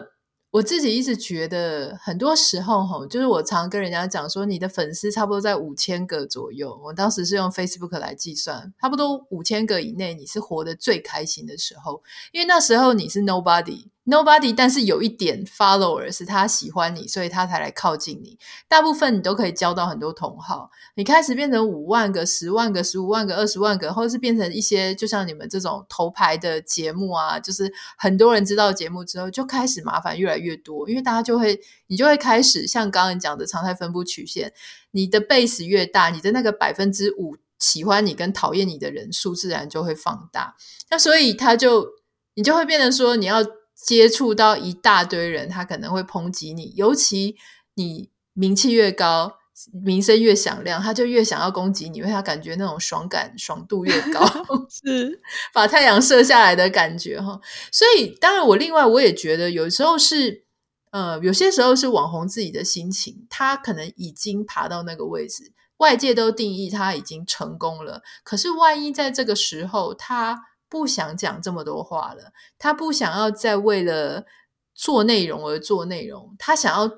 [0.55, 6.81] 我自己一直觉得，很多时候吼，就是我常跟人家讲说，你的粉丝差不多在五千个左右。
[6.85, 13.87] 我当时是用 Facebook 来计算，差不多五千个以内，你是活得最开心的时候，因为那时候你是 Nobody。
[14.07, 18.39] Nobody，但是有一点 follower 是他喜欢你，所以他才来靠近你。
[18.69, 20.71] 大部分你都可以交到很多同好。
[20.95, 34.53] 你开始变成五万个、十万个、十五万个、二十万个，或者是变成一些就像你们这种头牌的节目啊，就是很多人知道节目之后，就开始麻烦越来越多，因为大家就会，你就会开始像刚刚讲的常态分布曲线，
[34.91, 40.57] 你的 base 越大，你的那个百分之五喜欢你跟讨厌你的人数自然就会放大。
[40.91, 41.87] 那所以他就，
[42.35, 43.43] 你就会变成说你要。
[43.75, 47.37] 接触到一大堆人，他可能会抨击你，尤其
[47.75, 49.39] 你名气越高，
[49.85, 54.25] 名声越响亮，他就越想要攻击你，因为他感觉那种爽感、爽度越高，
[54.71, 55.21] 是
[55.53, 57.39] 把太阳射下来的感觉哈。
[57.71, 60.45] 所以，当然我另外我也觉得，有时候是
[60.91, 70.45] 呃，有些时候是网红自己的心情，他可能已经爬到那个位置，外界都定义他已经成功了，可是万一在这个时候他。
[70.69, 74.25] 不想讲这么多话了，他不想要再为了
[74.75, 76.91] 做内容而做内容，他想要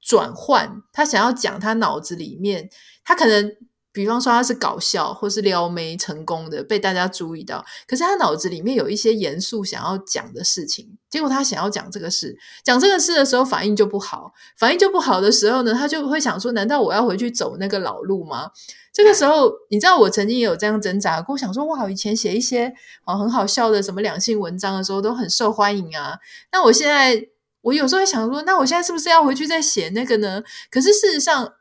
[0.00, 2.68] 转换，他想要讲他脑子里面，
[3.04, 3.56] 他可能
[3.92, 18.50] 比方说他是搞笑或是撩妹成功的，被大家注意到，可是他脑子里面有一些严肃想要讲的事情，结果他想要讲这个事，讲这个事的时候反应就不好，反应就不好的时候呢，他就会想说：难道我要回去走那个老路吗？
[18.94, 22.72] 这个时候，你知道我曾经也有这样挣扎过，我想说：哇，以前写一些
[23.04, 26.18] 哦很好笑的什么两性文章的时候都很受欢迎啊，
[26.50, 27.28] 那我现在
[27.60, 30.42] 我有时候会想说，那我现在是不是要回去再写那个呢？
[30.70, 31.52] 可是事实上。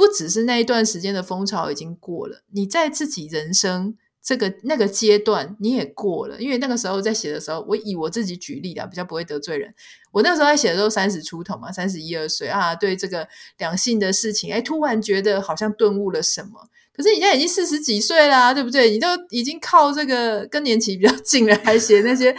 [0.00, 9.74] 不只是那一段时间的风潮已经过了，你在自己人生这个那个阶段你也过了，因为那个时候在写的时候，我以我自己举例的，比较不会得罪人。
[10.10, 13.28] 我那时候在写的时候三十出头嘛，三十一二岁啊，对这个
[13.58, 16.70] 两性的事情，哎，突然觉得好像顿悟了什么。
[16.96, 18.90] 可是你现在已经四十几岁啦，对不对？
[18.90, 22.34] 你都已经靠这个更年期比较近了，还写那些。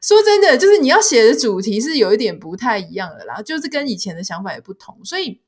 [0.00, 5.40] 说真的，就是你要写的主题是有一点不太一样的啦，就是跟以前的想法也不同，所以。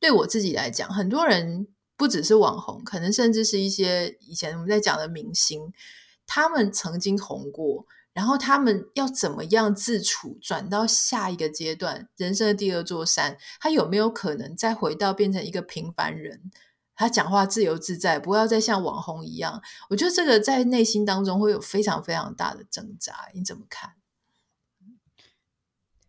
[0.00, 5.72] 对我自己来讲，很多人不只是网红，可能甚至是一些以前我们在讲的明星，
[6.26, 16.50] 他们曾经红过，然后他们要怎么样自处，转到下一个阶段，人生的第二座山，他有没有可能再回到变成一个平凡人？
[16.96, 19.62] 他讲话自由自在，不要再像网红一样。
[19.88, 23.92] 我觉得这个在内心当中会有非常非常大的挣扎，你怎么看？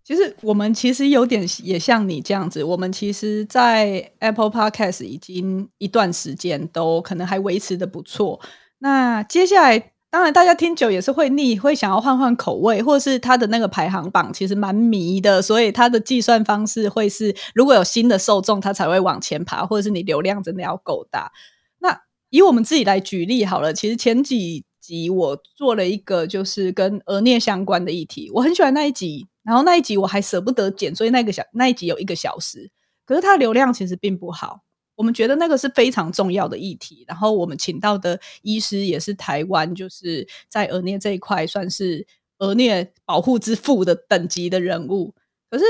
[0.03, 8.39] 其实我们其实有点也像你这样子，我们其实，在 Apple Podcast 已经一段时间都可能还维持得不错。
[8.79, 21.31] 那接下来，当然大家听久也是会腻，会想要换换口味，或者是它的那个排行榜其实蛮迷的，所以它的计算方式会是，如果有新的受众，它才会往前爬，或者是你流量真的要够大。
[21.77, 29.27] 那以我们自己来举例好了，其实前几集我做了一个就是跟儿虐相关的议题，我很喜欢那一集。
[29.43, 32.69] 然后那一集我还舍不得剪，所以那个小那一集有一个小时，
[33.05, 34.61] 可是它流量其实并不好。
[34.93, 37.03] 我们觉得那个是非常重要的议题。
[37.07, 42.05] 然后我们请到的医师也是台湾，就是在儿虐这一块算是
[42.37, 45.11] 儿虐保护之父的等级的人物。
[45.49, 45.63] 可是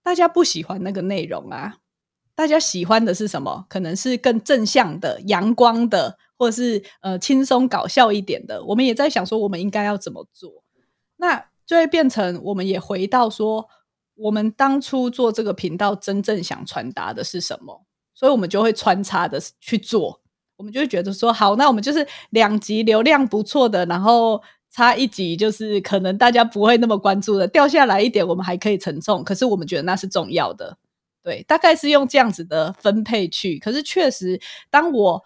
[0.00, 1.78] 大家不喜欢那个内容啊，
[2.36, 3.66] 大家喜欢的是什么？
[3.68, 8.62] 可能是更正向的、阳光的，或者是呃轻松搞笑一点的。
[8.64, 10.62] 我们也在想说，我们应该要怎么做？
[11.16, 11.47] 那。
[11.68, 13.68] 就会变成，我们也回到说，
[14.14, 20.18] 我们当初做这个频道真正想传达的是什么，所以我们就会穿插的去做，
[20.56, 30.78] 我们就会觉得说，好，那我们就是两集流量不错的，然后差一集就是可能大家不会那么关注的，掉下来一点，我们还可以承重，可是我们觉得那是重要的，
[31.22, 34.40] 对，大概是用这样子的分配去，可是确实，
[34.70, 35.22] 当我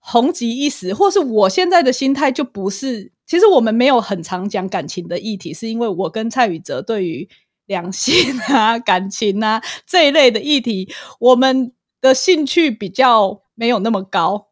[0.00, 3.10] 红极一时，或是我现在的心态就不是。
[3.28, 7.28] 其实我们没有很常讲感情的议题，是因为我跟蔡宇哲对于
[7.66, 10.88] 良心啊、 感情啊这一类的议题，
[11.20, 11.70] 我们
[12.00, 14.48] 的兴趣比较没有那么高。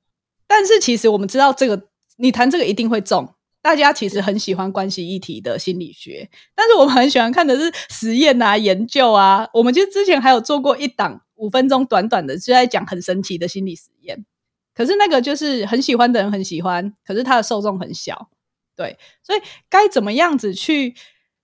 [0.47, 3.27] 但是其实我们知道，这个你谈这个一定会中。
[3.63, 9.49] 大家其实很喜欢关系议题的心理学，但是我们很喜欢看的是实验啊、研究啊。
[9.53, 14.25] 我们就之前还有做过一档五分钟短短的，就在讲很神奇的心理实验。
[14.73, 18.29] 可是那个就是很喜欢的人很喜欢，可是它的受众很小。
[18.77, 20.95] 对，所以该怎么样子去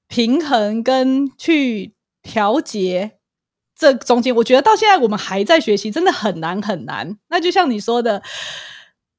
[0.07, 3.19] 平衡跟去调节
[3.75, 7.19] 这中间，我觉得到现在我们还在学习，真的很难很难。
[7.29, 8.23] 那就像你说的，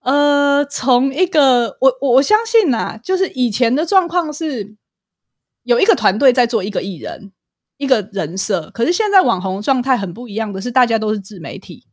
[0.01, 4.75] 呃，从一个我我我相信呐、就是以前的状况是
[5.63, 7.31] 有一个团队在做一个艺人
[7.77, 11.85] 一个人设，可是现在网红状态很不一样的是，大家都是自媒体。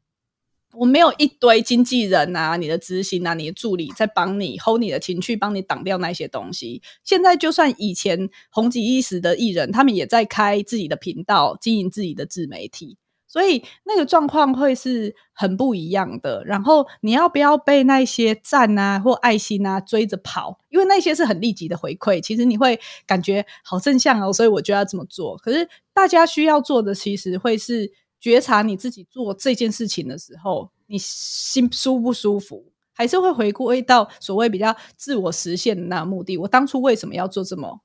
[0.73, 6.81] 我没有一堆经纪人啊，你的执行啊，你的助理在帮你 hold 你的情绪，帮你挡掉那些东西。
[7.03, 12.97] 现在就算以前红极一时的艺人，他们也在开自己的频道，经营自己的自媒体，
[13.27, 16.45] 所以那个状况会是很不一样的。
[16.45, 20.61] 然后你要不要被那些赞啊或爱心啊追着跑？
[20.69, 25.37] 因为那些是很立即的回馈，其实你会感觉好正向哦，所以我就要这么做。
[25.39, 27.93] 可是大家需要做的，其实会是。
[28.21, 32.63] 觉察你自己做这件事情的时候，你心舒不舒服，
[32.93, 36.37] 还是会回归到所谓比较自我实现的那目的。
[36.37, 37.81] 我当初为什么要做这么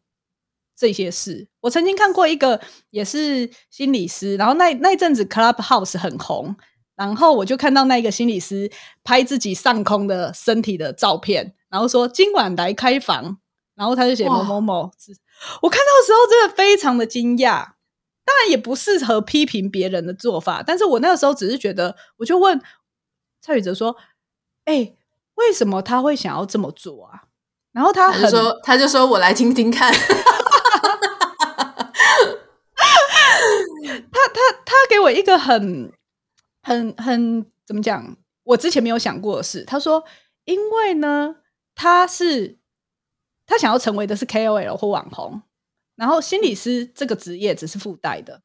[0.76, 1.48] 这些事？
[1.62, 2.60] 我曾经看过一个
[2.90, 6.54] 也是心理师，然后那那阵子 Clubhouse 很红，
[6.96, 8.70] 然后我就看到那个心理师
[9.04, 13.38] 拍自己上空的身体的照片，然后说今晚来开房，
[13.74, 14.92] 然后他就写某某某。
[15.62, 17.75] 我看到的时候真的非常的惊讶。
[18.26, 22.60] 当然也不适合批评别人的做法，但是我那个时候只是觉得，我就问
[23.40, 23.96] 蔡宇哲说
[24.66, 24.98] ：“哎、欸，
[25.36, 27.26] 为什么他会想要这么做啊？”
[27.72, 29.94] 然后他很他就说：“他就说我来听听看。
[34.12, 35.94] ”他他他给我一个很
[36.64, 39.64] 很很怎么讲我之前没有想过的事。
[39.66, 40.04] 他说，
[40.46, 41.36] 因为呢，
[41.76, 42.58] 他是
[43.46, 45.42] 他想要成为的是 KOL 或网红，
[45.96, 48.42] 然后心理师这个职业只是附带的。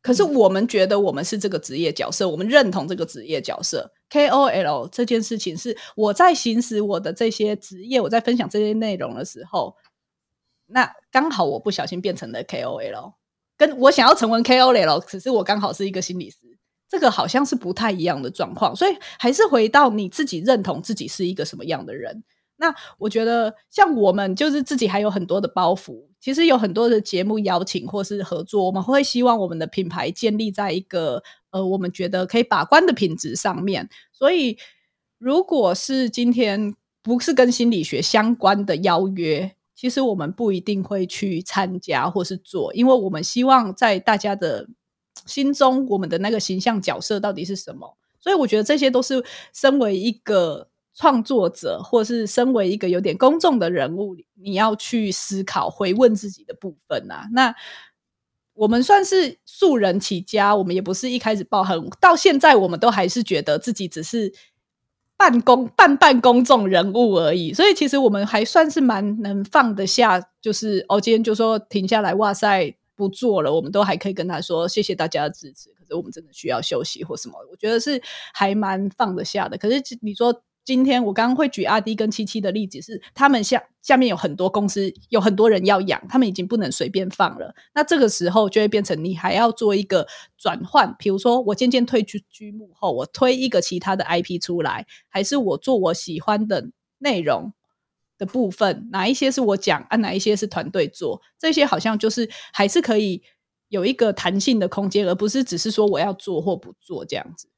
[0.00, 3.88] 可是我们觉得我们是这个职业角色，我们认同这个职业角色。
[4.10, 9.76] KOL 这件事情是我在行使我的这些职业，我在分享这些内容的时候，
[10.66, 13.12] 那刚好我不小心变成了 KOL，
[13.56, 16.38] 跟我想要成为 KOL，只是我刚好是一个心理师，
[16.88, 18.74] 这个好像是不太一样的状况。
[18.74, 22.24] 所以还是回到你自己认同自己是一个什么样的人。
[22.62, 26.06] 那我觉得，像我们就是自己还有很多的包袱。
[26.20, 33.88] 其实有很多的节目邀请或是合作，我们会希望我们的品牌建立在一个呃，我们觉得可以把关的品质上面。
[34.12, 34.56] 所以，
[35.18, 44.64] 如果是今天不是跟心理学相关的邀约，其实我们不一定会去参加或是做，因为我们希望在大家的
[45.26, 47.98] 心中，我们的那个形象角色到底是什么。
[48.20, 49.20] 所以，我觉得这些都是
[49.52, 50.68] 身为一个。
[50.94, 57.26] 创作者，或是身为一个有点公众的人物，你要去思考、回问自己的部分啊。
[57.32, 57.54] 那
[58.52, 64.30] 我们算是素人起家，我们也不是一开始爆很，到现在我们都还是觉得自己只是
[65.16, 67.54] 半公半半公众人物而已。
[67.54, 75.70] 所以其实我们还算是蛮能放得下，就是哦，今天就说停下来，哇塞，不做了，我们都还可以跟他说谢谢大家的支持。
[75.70, 77.98] 可是我们真的需要休息或什么，我觉得是
[78.34, 79.56] 还蛮放得下的。
[79.56, 80.42] 可是你说。
[80.64, 87.52] 今天我刚刚会举阿迪跟七七的例子是，他们下下面有很多公司，有很多人要养，他们已经不能随便放了。
[87.74, 90.06] 那这个时候就会变成你还要做一个
[90.38, 97.52] 转换，比如说我渐渐退居居幕后，我推一个其他的 IP 出来，还是我做我喜欢的内容
[98.16, 103.20] 的部分，哪一些是我讲啊，哪一些是团队做，这些好像就是还是可以
[103.68, 107.48] 有一个弹性的空间，而不是只是说我要做或不做这样子。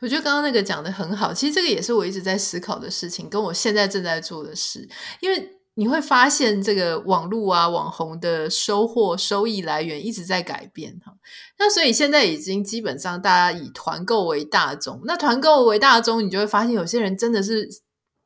[0.00, 4.88] 我觉得刚刚那个讲得很好，其实这个也是我一直在思考的事情，跟我现在正在做的事。
[5.20, 11.12] 因为你会发现，这个网络啊、网红的收获、收益来源一直在改变哈。
[11.58, 15.00] 那所以现在已经基本上大家以团购为大宗。
[15.04, 17.68] 那团购为大宗，你就会发现有些人真的是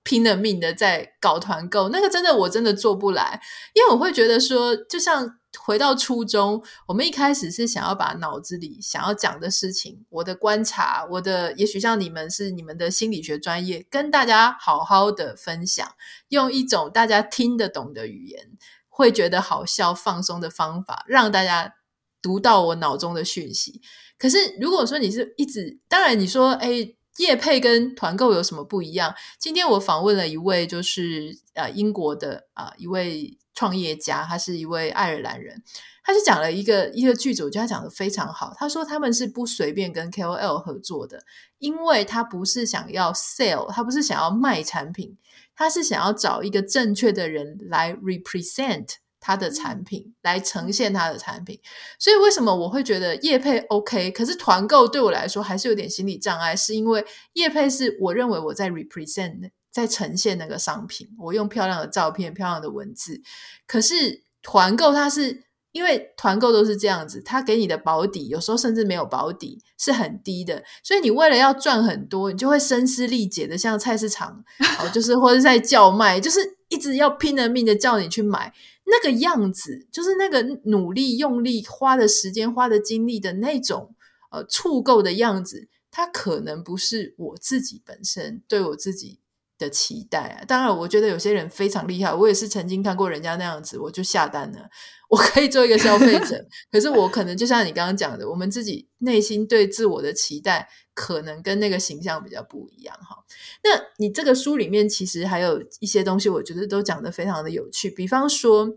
[0.03, 3.41] 拼了命的在搞团购，那个真的我真的做不来，
[3.75, 5.39] 因为我会觉得说，就像。
[5.63, 15.95] 回到初衷，我们一开始是想要把脑子里想要讲的事情，我的观察，我的也许像你们是你们的心理学专业，跟大家好好的分享，
[16.29, 18.53] 用一种大家听得懂的语言，
[18.89, 21.75] 会觉得好笑、放松的方法，让大家
[22.21, 23.81] 读到我脑中的讯息。
[24.19, 29.15] 可是如果说你是一直，当然你说，哎，业配跟团购有什么不一样？
[29.39, 33.39] 今天我访问了一位，就是呃英国的啊、一位。
[33.55, 35.63] 创业家，他是一位爱尔兰人，
[36.03, 38.53] 他就讲了一个一个句子，我觉得他讲的非常好。
[38.57, 41.23] 他说他们是不随便跟 KOL 合作的，
[41.59, 45.17] 因为他不是想要 sell，他不是想要卖产品，
[45.55, 51.61] 他是想要找一个正确的人来 represent 他的产品，嗯、来呈现他的产品。
[51.99, 59.51] 所以为什么我会觉得业配 OK，可是团购对我来说还是有点心理障碍，是因为业配是我认为我在 represent。
[59.75, 63.21] 在呈现那个商品，我用漂亮的照片、漂亮的文字。
[63.67, 70.63] 可是团购它是因为团购都是这样子，它给你的保底有时候甚至没有保底，是很低的。
[70.85, 74.45] 所以你为了要赚很多，你就会声嘶力竭的，像菜市场
[74.79, 78.55] 哦，就是 或者在叫卖，就是一直要拼了命的叫你去买
[78.85, 83.97] 那个样子，就是那个努力、用力、花的时间、花的精力的那种
[84.31, 89.19] 呃触购的样子，它可能不是我自己本身对我自己。
[89.59, 94.69] 的期待啊，当然，我觉得有些人非常厉害，我也是曾经看过人家那样子，我就下单了。
[95.09, 103.25] 我可以做一个消费者，可是我可能就像你刚刚讲的，我们自己内心对自我的期待，可能跟那个形象比较不一样哈。
[103.63, 108.77] 那你这个书里面其实还有一些东西，我觉得都讲得非常的有趣，比方说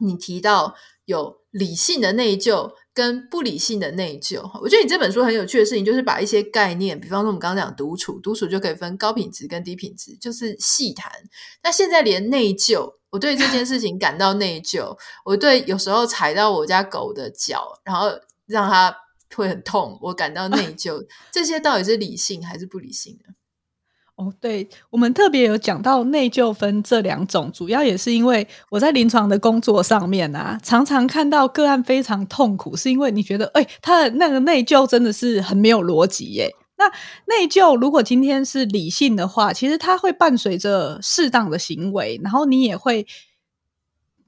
[0.00, 2.72] 你提到有理性的内疚。
[2.98, 11.08] 跟不理性的内疚，我觉得你这本书很有趣的事情，就是把一些概念，比方说我们刚刚讲独处，独处就可以分高品质跟低品质，就是细谈。
[11.62, 18.08] 那现在连内疚，我对这件事情感到内疚，我对有时候踩到我家狗的脚，然后
[18.46, 18.92] 让它
[19.36, 21.00] 会很痛，我感到内疚。
[21.30, 23.32] 这些到底是理性还是不理性的？
[24.18, 36.52] 哦，对，我们特别有讲到内疚分这两种，主要也是因为我在临床的工作上面啊，常常看到个案非常痛苦，是因为你觉得，哎，他的那个内疚真的是很没有逻辑耶。
[36.76, 36.84] 那
[37.26, 43.06] 内疚如果今天是理性的话，其实它会伴随着适当的行为，然后你也会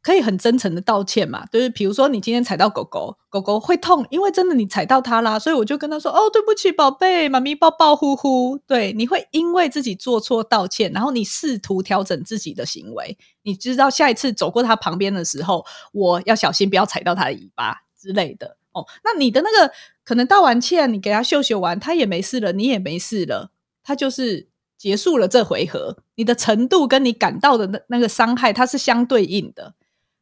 [0.03, 18.87] 可以很真诚的道歉嘛，就是比如说你今天踩到狗狗，狗狗会痛，因为真的你踩到它啦，所以我就跟他说：“哦，对不起，宝贝，妈咪抱抱呼呼。”对，你会因为自己做错道歉，然后你试图调整自己的行为，你知道下一次走过它旁边的时候，我要小心不要踩到它的尾巴之类的哦。
[19.05, 19.71] 那你的那个
[20.03, 23.51] 可能道完歉，你给他秀秀完，他也没事了，你也没事了，
[23.85, 24.49] 他就是
[24.79, 25.99] 结束了这回合。
[26.15, 29.75] 你的程度跟你感到的那那个伤害，它是相对应的。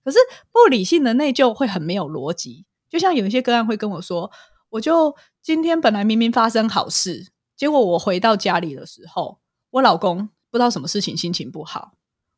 [0.04, 0.18] 可是
[0.52, 4.30] 不理性的内疚会很没有逻辑，就像有一些个案会跟我说，
[4.70, 9.38] 我就今天本来明明发生好事，结果我回到家里的时候，
[9.70, 11.92] 我老公不知道什么事情心情不好，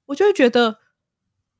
[0.06, 0.78] 我就会觉得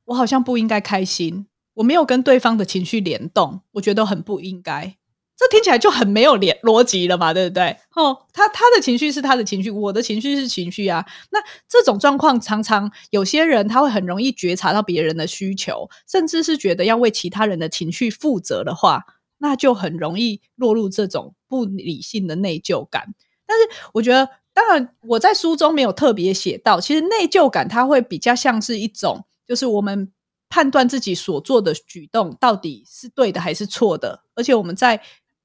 [0.05, 4.97] 我好像不应该开心，我没有跟对方的情绪联动，我觉得很不应该。
[5.41, 7.75] 这听起来就很没有连逻辑了嘛，对不对？
[7.95, 11.03] 哦，他他的情绪是他的情绪，我的情绪是情绪啊。
[11.31, 19.03] 那这种状况常常有些人他会很容易觉察到别人的需求，甚至是觉得要为其他人的情绪负责的话，
[19.39, 23.11] 那就很容易落入这种不理性的内疚感。
[23.47, 30.11] 但是我觉得，当然我在书中没有特别写到，其实内疚感它会比较像是一种，就是我们
[30.49, 35.01] 判断自己所做的举动到底是对的还是错的，而且我们在。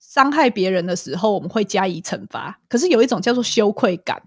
[0.09, 2.61] 伤害别人的时候，我们会加以惩罚。
[2.69, 4.23] 可是有一种叫做羞愧感，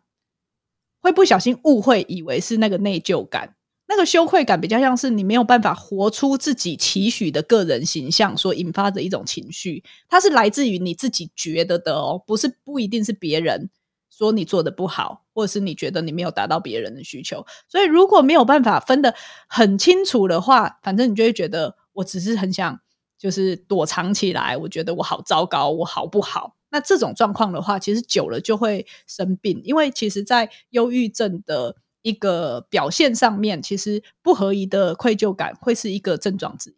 [1.02, 3.56] 会不小心误会，以为是那个内疚感。
[3.88, 13.70] 那个羞愧感比较像是你没有办法活出自己期许的个人形象所引发的一种情绪，它是来自于你自己觉得的哦，不是不一定是别人
[14.12, 17.44] 说你做的不好，或者是你觉得你没有达到别人的需求。
[17.68, 19.16] 所以如果没有办法分得
[19.48, 22.80] 很清楚的话，反正你就会觉得我只是很想。
[23.20, 26.56] 就是躲藏起来，我觉得我好糟糕，我好不好？
[26.72, 36.76] 那这种状况的话，其实久了就会生病，因为其实，在忧郁症的一个表现上面，其实不合宜的愧疚感会是一个症状之一。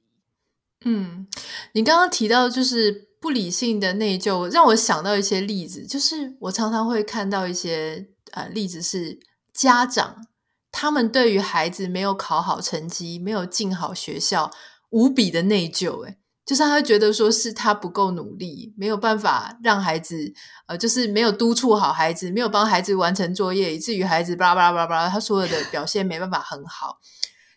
[0.86, 1.28] 嗯，
[1.74, 9.20] 你刚刚提到就是不理性的内疚，让我想到一些例子，就是我常常会看到一些呃例子是
[9.54, 10.26] 家长
[10.72, 14.50] 他们对于孩子没有考好成绩，没有进好学校，
[14.89, 16.18] 无比的内疚，诶
[16.52, 20.34] 就是他会觉得说是他不够努力，没有办法让孩子，
[20.66, 26.99] 呃，就是没有督促好孩子，没有帮孩子完成作业，以至于孩子巴拉巴拉巴拉巴拉，他所有的表现没办法很好。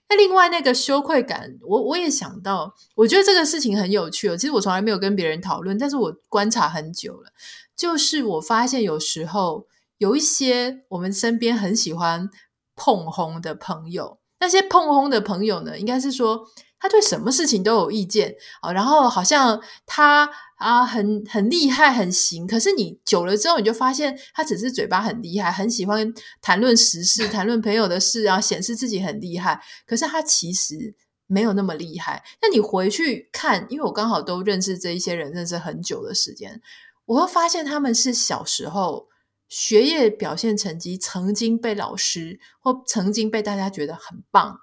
[0.08, 4.36] 那另外那个羞愧感，我我也想到，我觉得这个事情很有趣哦。
[4.36, 7.32] 其实我从来没有跟别人讨论，但是我观察很久了，
[7.76, 9.66] 就是我发现有时候
[9.98, 12.30] 有一些我们身边很喜欢
[12.76, 16.46] 碰轰的朋友，那些碰轰的朋友呢，应该是说。
[16.84, 26.12] 他对什么事情都有意见啊，然后好像他啊很很厉害很行，可是你久了之后，你就发现他只是嘴巴很厉害，很喜欢
[26.42, 29.58] 谈论时事、谈论朋友的事，然后显示自己很厉害。
[29.86, 30.94] 可是他其实
[31.26, 32.22] 没有那么厉害。
[32.42, 36.60] 那你回去看，因为我刚好都认识这一些人，认识很久的时间，
[37.06, 39.08] 我会发现他们是小时候
[39.48, 44.58] 学业表现成绩曾经被老师或曾经被大家觉得很棒，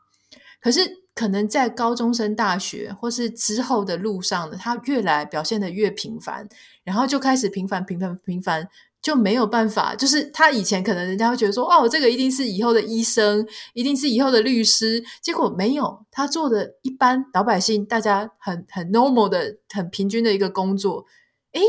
[0.62, 1.02] 可是。
[1.14, 6.48] 可能在高中升大学或是之后的路上呢，他越来表现得越平凡，
[6.86, 8.66] 然后就开始平凡、平凡、平凡，
[9.02, 9.94] 就没有办法。
[9.94, 21.06] 就是他以前可能人家会觉得说，哦，这个一定是以后的医生，一定是以后的律师，结果没有，他做的一般老百姓，大家很很 normal 的、很平均的一个工作。
[21.52, 21.62] 诶，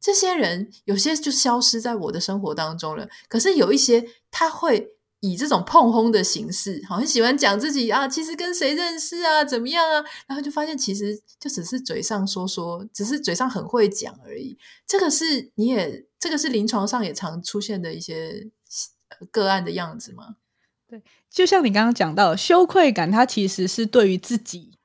[0.00, 3.06] 这些人有些就消失在我的生活当中了。
[3.28, 4.95] 可是有一些他会。
[5.32, 14.56] 以这种碰轰的形式，好，很喜欢讲自己啊，其实跟谁认识啊，怎么样啊，然后就发现其实就只是嘴上说说，只是嘴上很会讲而已。
[14.86, 18.48] 这个是你也，这个是临床上也常出现的一些
[19.30, 20.36] 个案的样子吗？
[20.88, 24.75] 对，就像你刚刚讲到，羞愧感，它其实是对于自己。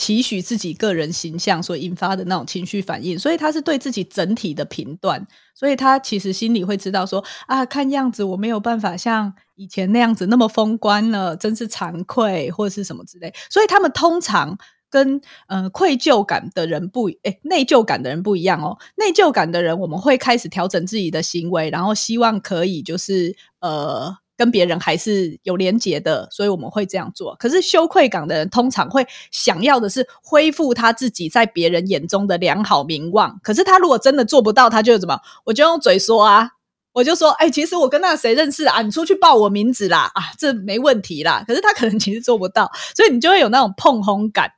[0.00, 5.22] 期许自己个人形象所引发的那种情绪反应，所以他是对自己整体的评断，
[5.54, 13.30] 所以他其实心里会知道说啊，看样子我没有办法像以前那样子那么风光了，真是惭愧或者是什么之类。
[13.50, 14.56] 所以他们通常
[14.88, 18.78] 跟呃愧疚感的人不诶，内疚感的人不一样哦。
[18.96, 24.16] 内疚感的人，我们会开始调整自己的行为，然后希望可以就是呃。
[24.40, 27.36] 跟别人还是有连结的，所以我们会这样做。
[27.38, 33.38] 可是羞愧感的人通常会想要的是恢复他自己在别人眼中的良好名望。
[33.42, 35.20] 可是他如果真的做不到，他就怎么？
[35.44, 36.48] 我就用嘴说啊，
[36.92, 38.80] 我就说，哎、其实我跟那谁认识啊？
[38.80, 41.44] 你出去报我名字啦，啊，这没问题啦。
[41.46, 44.50] 可是他可能其实做不到，所以你就会有那种碰轰感。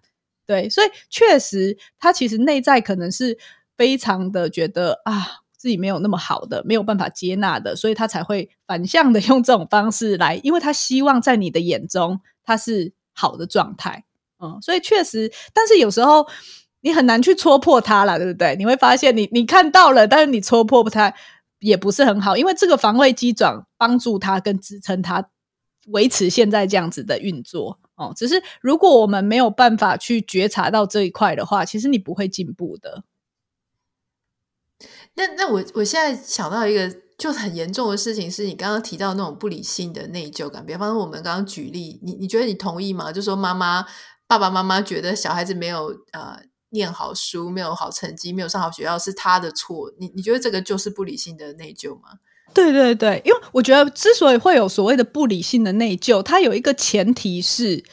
[0.46, 3.36] 对，所以确实他其实内在可能是
[3.76, 5.41] 非常的觉得啊。
[5.62, 14.04] 自己没有那么好的，没有办法接纳的，所以他才会反向的 用这种方式来，因为他希望在你的眼中他是好的状态。
[14.40, 16.26] 嗯，所以确实，但是有时候
[16.80, 18.56] 你很难去戳破它了，对不对？
[18.56, 21.14] 你会发现你，你看到了，但是你戳破不它
[21.60, 25.24] 也不是很好，因为这个防卫机转帮助他跟支撑他
[25.90, 28.12] 维持现在这样子的运作哦。
[28.16, 33.04] 只是如果我们没有办法去觉察到这一块的话，其实你不会进步的。
[35.14, 37.02] 那那我我现在想到一个。
[37.18, 43.12] 就很严重的事情是你刚刚提到那种不理性的内疚感，比方说我们刚刚举例，你你觉得你同意吗？
[43.12, 43.86] 就说妈妈、
[44.26, 46.36] 爸爸妈妈觉得小孩子没有呃
[46.70, 52.18] 念好书、没有好成绩、没有上好学校是他的错，你你觉得这个就是不理性的内疚吗？
[52.52, 57.84] 对对对，因为我觉得之所以会有所谓的不理性的内疚，它有一个前提是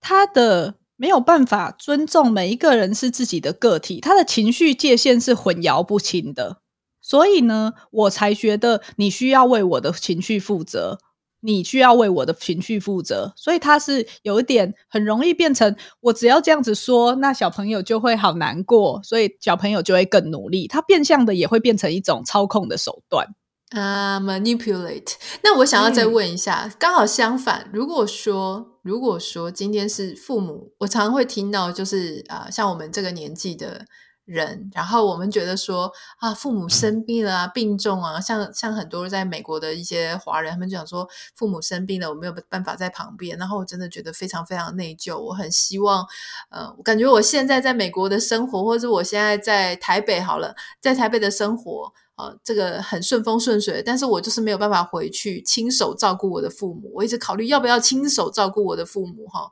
[0.00, 6.58] 他的没有办法尊重每一个人是自己的个体，他的情绪界限是混淆不清的。
[7.00, 10.98] 所以呢，我才觉得你需要为我的情绪负责，
[11.40, 13.32] 你需要为我的情绪负责。
[13.36, 20.66] 所以他是有一点很容易变成，我只要这样子说，那小朋友就会好难过，所以小朋友就会更努力。
[20.66, 23.24] 他变相的也会变成一种操控的手段
[23.70, 25.14] 啊，uh，manipulate。
[25.42, 33.84] 那我想要再问一下，嗯，刚好相反，如果说如果说今天是父母，我常常会听到，就是啊，呃，像我们这个年纪的。
[34.28, 45.18] 人，然后我们觉得说啊，父母生病了啊，病重啊，像像很多在美国的一些华人，他们就讲说父母生病了，我没有办法在旁边，然后我真的觉得非常非常内疚。
[45.18, 46.06] 我很希望，
[46.50, 56.90] 呃，我感觉我现在在美国的生活，或者是我现在在台北好了，在台北的生活，呃，这个很顺风顺水，但是我就是没有办法回去亲手照顾我的父母。
[56.94, 59.48] 我一直考虑要不要亲手照顾我的父母，哈，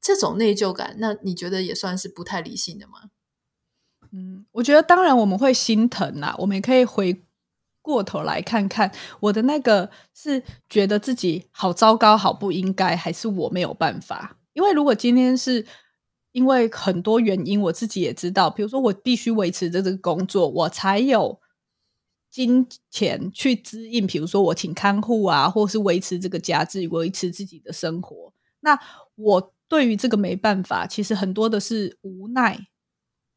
[0.00, 3.10] 这种内疚感，那你觉得也算是不太理性的吗？
[4.12, 7.24] 嗯，我觉得当然我们会心疼啦，我们也可以回
[7.82, 8.90] 过头来看看
[9.20, 14.36] 我的那个是觉得自己好糟糕、好不应该，还是我没有办法？
[14.52, 15.66] 因为如果今天是
[16.32, 21.38] 因为很多原因，我自己也知道，比如说我必须维持着这个工作，我才有
[22.38, 28.32] 金钱去支应，比如说我请看护啊，或是维持这个家自己，维持自己的生活。
[28.60, 28.78] 那
[29.16, 32.68] 我对于这个没办法，其实很多的是无奈。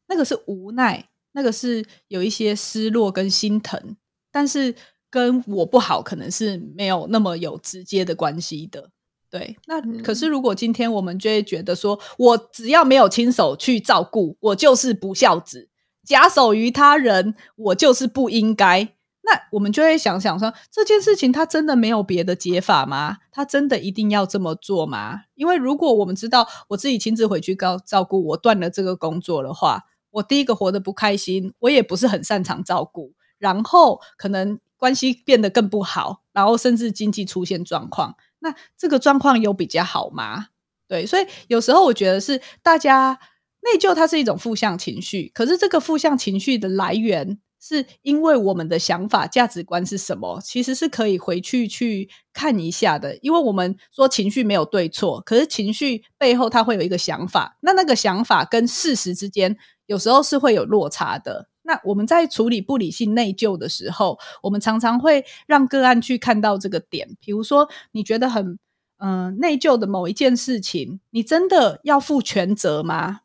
[0.06, 3.96] 那个是无奈，那个是有一些失落跟心疼，
[4.30, 4.72] 但是
[5.10, 8.88] 跟我不好可能是没有那么有直接的关系的。
[9.28, 15.68] 对，那可是如果今天我们就会觉得说，我只要没有亲手去照顾，我就是不孝子，
[16.04, 18.94] 假手于他人，我就是不应该。
[19.24, 23.18] 那我们就会想想说，这件事情他真的没有别的解法吗？
[23.30, 25.20] 他真的一定要这么做吗？
[25.34, 29.84] 因为如果我们知道我自己亲自回去照照顾，我断了这个工作的话。
[30.10, 38.14] 我第一个活得不开心，我也不是很擅长照顾，然后可能关系变得更不好，然后甚至经济出现状况。
[38.40, 40.48] 那这个状况有比较好吗？
[40.86, 43.18] 对，所以有时候我觉得是大家
[43.62, 50.40] 内疚，它是一种负向情绪，可是这个负向情绪的来源是因为我们的想法、价值观是什么？
[50.42, 59.56] 其实是可以回去去看一下的，因为我们说情绪没有对错，可是情绪背后它会有一个想法，那那个想法跟事实之间。
[59.86, 61.48] 有时候是会有落差的。
[61.62, 67.08] 那我们在处理不理性内疚的时候，我们常常会让个案去看到这个点。
[67.20, 68.58] 比如说，你觉得很
[68.98, 73.21] 嗯、内疚的某一件事情，你真的要负全责吗？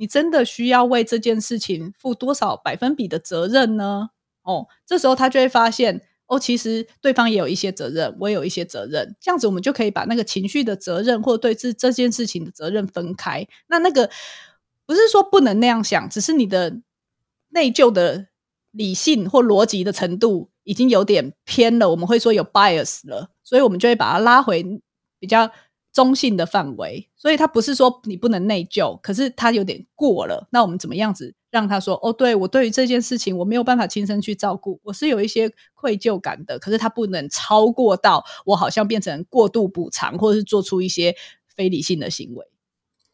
[0.00, 4.08] 你真的需要为这件事情负多少百分比的责任呢？
[4.40, 9.14] 哦，这时候他就会发现，哦，其实对方也有一些责任，我也有一些责任。
[9.20, 13.46] 这样子，我们就可以把那个情绪的责任，或对这这件事情的责任分开。
[13.68, 14.10] 那那个。
[14.86, 16.80] 不是说不能那样想，只是你的
[17.50, 18.26] 内疚的
[18.72, 21.88] 理性或逻辑的程度已经有点偏了。
[21.88, 24.64] 我们会说有 bias 了，所以我们就会把它拉回
[25.20, 25.48] 比较
[25.92, 27.08] 中性的范围。
[27.16, 30.48] 所以他不是说你不能内疚，可是他有点过了。
[30.50, 36.58] 那我们怎么样子让他说哦，对，我对于这件事情我没有办法亲身去照顾，我是有一些愧疚感的。
[36.58, 41.14] 可是他不能超过到我好像变成过度补偿，或者是做出一些
[41.54, 42.46] 非理性的行为。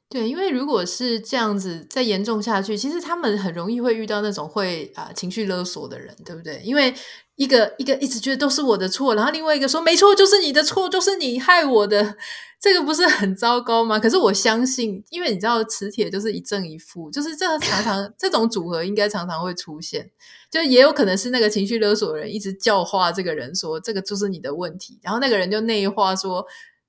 [0.08, 6.62] 对，因为如果是这样子再严重下去，其实他们很容易会遇到那种会啊、情绪勒索的人，对不对？
[6.62, 6.94] 因为
[7.34, 12.16] 一个一个一直觉得都是我的错，然后另外一个说没错，就是你的错，就是你害我的，
[12.58, 13.98] 这个不是很糟糕吗？
[13.98, 20.10] 可是我相信，因为你知道磁铁就是一正一负，就是这个常常这种组合应该常常会出现，
[20.50, 26.46] 就也有可能是那个情绪勒索人一直教化这个人说这个就是你的问题，然后那个人就内化说。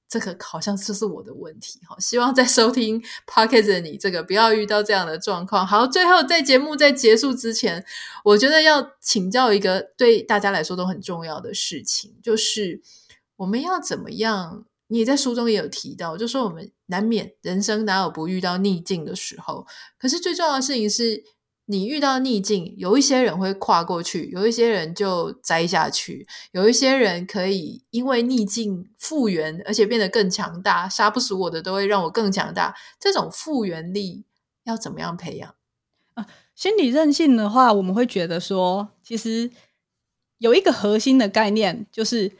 [0.09, 5.67] 这个好像就是我的问题，好，希望在收听 Podcast 的你，这个不要遇到这样的状况。
[5.67, 7.83] 好，最后在节目在结束之前，
[8.23, 12.81] 我觉得要请教一个对大家来说都很重要的事情，就是
[13.35, 19.65] 我们要怎么样你在书中也有提到，就说我们难免人生哪有不遇到逆境的时候，
[19.97, 21.23] 可是最重要的事情是。
[21.69, 30.87] 你遇到逆境，有一些人会跨过去，有一些人就栽下去，有一些人可以因为逆境复原，而且变得更强大。
[30.87, 32.73] 杀不死我的，都会让我更强大。
[32.97, 34.23] 这种复原力
[34.63, 35.55] 要怎么样培养？
[36.13, 36.25] 啊，
[36.55, 39.51] 心理韧性的话，我们会觉得说，其实
[40.37, 42.31] 有一个核心的概念，就是。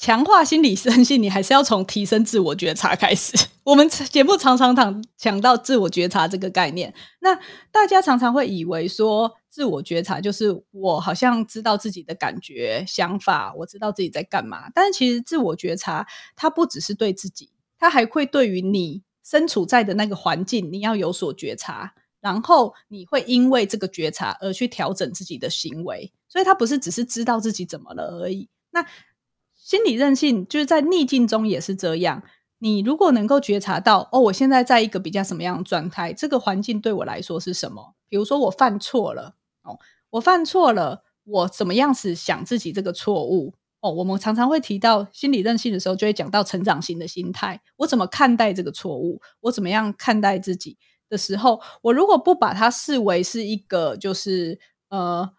[0.00, 3.36] 强化心理韧性，你还是要从提升自我觉察开始。
[3.62, 7.38] 我们节目常常讲讲到自我觉察这个概念，那
[7.70, 14.70] 大家常常会以为说，自我觉察就是我好像知道自己的感觉、想法，我知道自己在干嘛。
[14.74, 21.92] 但是其实自我觉察，它不只是对自己，它还会对于你身处在的那个环境，你要有所觉察，
[22.22, 26.10] 然后你会因为这个觉察而去调整自己的行为。
[26.26, 28.48] 所以它不是只是知道自己怎么了而已。
[28.70, 28.86] 那
[29.62, 32.22] 心理韧性就是在逆境中也是这样。
[32.58, 37.94] 你如果能够觉察到，哦，我现在在一个比较什么样的状态，这个环境对我来说是什么？
[38.08, 39.78] 比如说我犯错了，哦，
[40.10, 43.54] 我犯错了，我怎么样子想自己这个错误？
[43.80, 47.60] 哦，我们常常会提到心理韧性的时候，就会讲到成长型的心态。
[47.76, 49.22] 我怎么看待这个错误？
[49.40, 50.76] 我怎么样看待自己
[51.08, 54.58] 的时候，我如果不把它视为是一个，就是
[54.88, 55.30] 呃。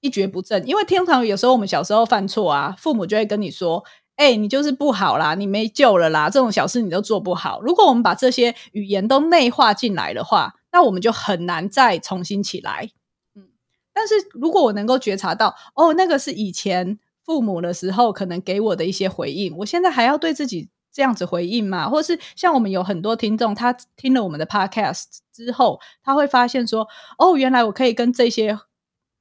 [0.00, 3.84] 一蹶不振，因为通常有时候我们小时候犯错啊，父母就会跟你说
[4.16, 12.90] ：“哎、你就是不好啦，你没救了啦，这种小事你都做不好。”如果我们把这些语言都内化进来的话，那我们就很难再重新起来。
[13.34, 13.48] 嗯，
[13.92, 21.90] 但是如果我能够觉察到，哦，那个是以前父母的时候可能给我的一些回应，我现在还要对自己这样子回应吗？
[21.90, 26.88] 或是像我们有很多听众，他听了我们的 podcast 之后，他会发现说
[27.18, 28.58] ：“哦，原来我可以跟这些。”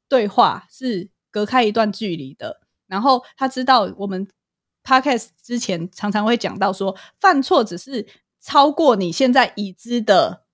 [0.09, 4.27] 对话是隔开一段距离的，然后他知道我们
[4.83, 8.05] podcast 之前常常会讲到说，犯错只是
[8.41, 10.45] 超过你现在已知的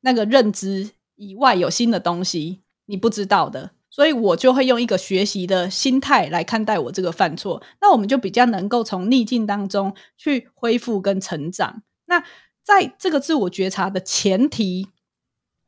[0.00, 11.82] 那个认知以外，有新的东西你不知道的，所以我就会用一个学习的心态来看待我这个犯错，那我们就比较能够从逆境当中去恢复跟成长。
[12.04, 12.22] 那
[12.62, 14.88] 在这个自我觉察的前提，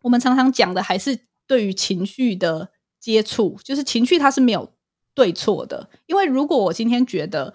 [0.03, 1.30] 我们常常讲的还是。
[1.51, 2.71] 对于情绪的
[3.01, 4.73] 接触，就是情绪它是没有
[5.15, 5.91] 对错的。
[6.07, 7.53] 因为如果我今天觉得，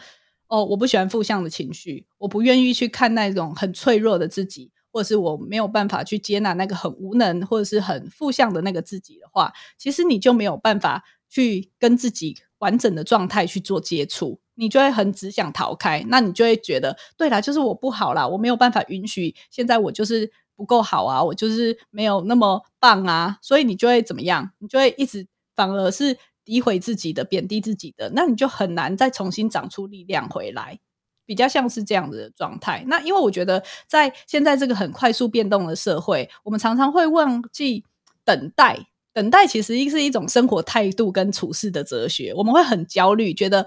[0.47, 16.03] 哦，我不喜欢负向的情绪，我不愿意去看那种很脆弱的自己，或者是我没有办法去接纳那个很无能或者是很负向的那个自己的话，其实你就没有办法去跟自己完整的状态去做接触，你就会很只想逃开。
[16.09, 20.29] 那你就会觉得，对啦，就是我不好啦，我没有办法允许现在我就是。
[20.55, 24.51] 不够好啊，我就是没有那么棒啊，所以你就会怎么样？
[24.59, 30.79] 你就会一直反而是诋毁自己的、贬低自己的，那你就很难再重新长出力量回来，
[31.25, 32.83] 比较像是这样子的状态。
[32.87, 37.83] 那因为我觉得，在现在这个很快速变动的社会，我们常常会忘记
[38.23, 38.79] 等待。
[39.11, 42.33] 等待其实是一种生活态度跟处事的哲学。
[42.33, 43.65] 我们会很焦虑，觉得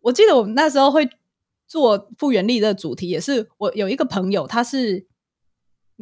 [0.00, 1.08] 我记得我们那时候会
[1.66, 5.06] 做复原力的主题，也是我有一个朋友，他是。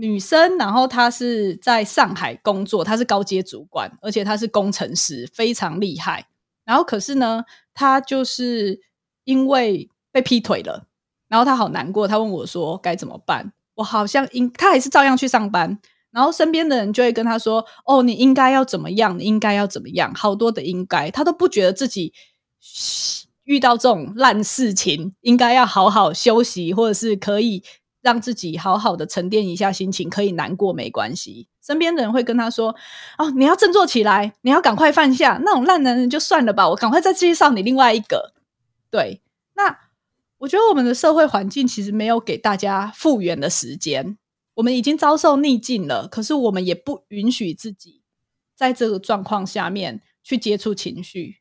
[0.01, 6.27] 女生，然后她是在上海工作，她是高阶主管，而且她是工程师，非常厉害。
[6.65, 7.45] 然后可是呢，
[7.75, 8.81] 她就是
[9.25, 10.87] 因为被劈腿了，
[11.29, 13.53] 然后她好难过，她问我说该怎么办？
[13.75, 15.79] 我好像应，她还是照样去上班，
[16.11, 19.19] 然后身边的人就会跟她说：“哦，你应该要怎么样？
[19.19, 22.15] 你应该要怎么样？”好多的应该，她都不觉得自己
[23.45, 27.63] 遇到这种烂事情，应该要好好休息，或者是可以。
[28.03, 31.49] 让自己好好的沉淀一下心情，可以难过没关系。
[31.61, 32.75] 身边的人会跟他说
[33.19, 38.33] ：“哦，你要振作起来，你要赶快放下那种烂男人就算了吧，我赶快再介绍你另外一个。”
[38.91, 39.21] 对，
[39.55, 39.79] 那
[40.39, 44.17] 我觉得我们的社会环境其实没有给大家复原的时间。
[44.55, 48.03] 我们已经遭受逆境了，可是我们也不允许自己
[48.57, 51.37] 在这个状况下面去接触情绪。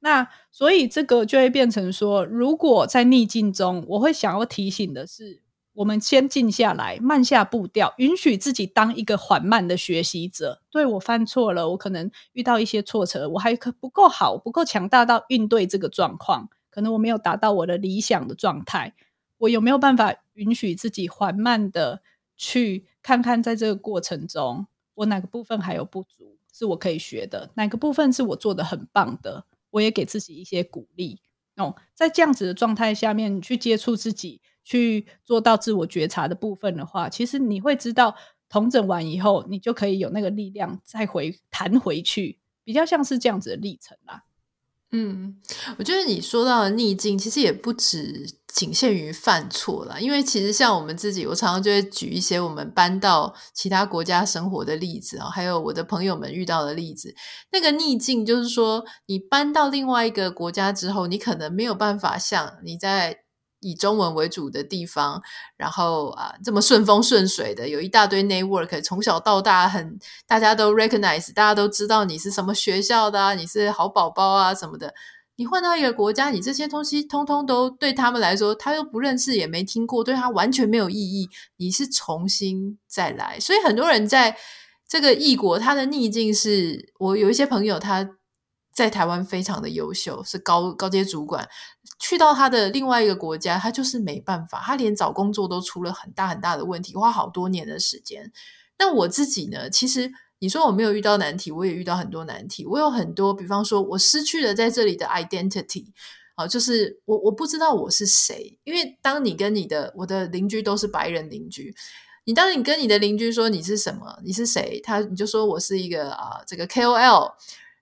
[0.00, 5.43] 那所以这个就会变成说，如果在逆境中，我会想要提醒的是。
[5.74, 10.62] 我们先静下来，慢下步调，允许自己当一个缓慢的学习者。
[10.70, 16.48] 对，我犯错了，我可能遇到一些挫折，我还可不够好，不够强大到应对这个状况。
[16.70, 18.94] 可能我没有达到我的理想的状态。
[19.38, 22.02] 我有没有办法允许自己缓慢的
[22.36, 27.50] 去看看，在这个过程中，我哪个部分还有不足，是我可以学的？
[27.54, 29.44] 哪个部分是我做得很棒的？
[29.70, 31.20] 我也给自己一些鼓励。
[31.56, 34.40] 哦，在这样子的状态下面去接触自己。
[34.64, 38.16] 去做到自我觉察的部分的话，其实你会知道，
[38.48, 44.24] 同整完以后，你就可以有那个力量再回弹回去，比较像是这样子的历程啦。
[44.90, 45.36] 嗯，
[45.76, 49.98] 我觉得你说到的逆境，其实也不止仅限于犯错啦。
[49.98, 57.12] 因为其实像我们自己，我常常就会举一些我们搬到其他国家生活的例子啊，还有我的朋友们遇到的例子。
[57.50, 63.23] 那个逆境就是说，你搬到另外一个国家之后，你可能没有办法像你在。
[63.64, 65.22] 以中文为主的地方，
[65.56, 74.92] 然后啊，这么顺风顺水的，有一大堆 network，从小到大很大家都 recognize，大家都知道你是什么学校的啊，你是好宝宝啊什么的。
[75.36, 81.28] 你换到一个国家，你这些东西通通都对他们来说，他又不认识，也没听过，对他完全没有意义。
[81.56, 84.36] 你是重新再来，所以很多人在
[84.86, 88.10] 这个异国，他的逆境是，我有一些朋友他。
[88.74, 91.48] 在台湾非常的优秀，是高高阶主管。
[92.00, 98.32] 去到他的另外一个国家，他就是没办法，他连找工作都出了很大很大的问题，花好多年的时间。
[98.78, 99.70] 那我自己呢？
[99.70, 100.10] 其实
[100.40, 102.66] 你说我没有遇到难题，我也遇到很多难题。
[102.66, 105.86] 我有很多，比方说我失去了在这里的 identity
[106.34, 108.58] 啊，就是我我不知道我是谁。
[108.64, 111.72] 因为当你跟你的我的邻居都是白人邻居，
[112.24, 117.34] 你当你跟你的邻居说你是什么，你是谁，他你就说我是一个啊这个 KOL。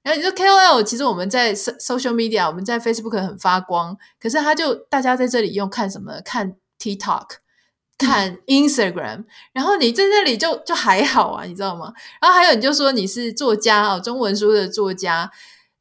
[0.02, 6.20] 然后你说 KOL，其实我们在 social media，我们在 Facebook 很发光，可是他就大家在这里用看什么？
[6.24, 7.26] 看 TikTok，
[7.98, 11.92] 看 Instagram，嗯，然后你在那里就就还好啊，你知道吗？
[12.20, 15.30] 然后还有你就说你是作家哦，中文书的作家，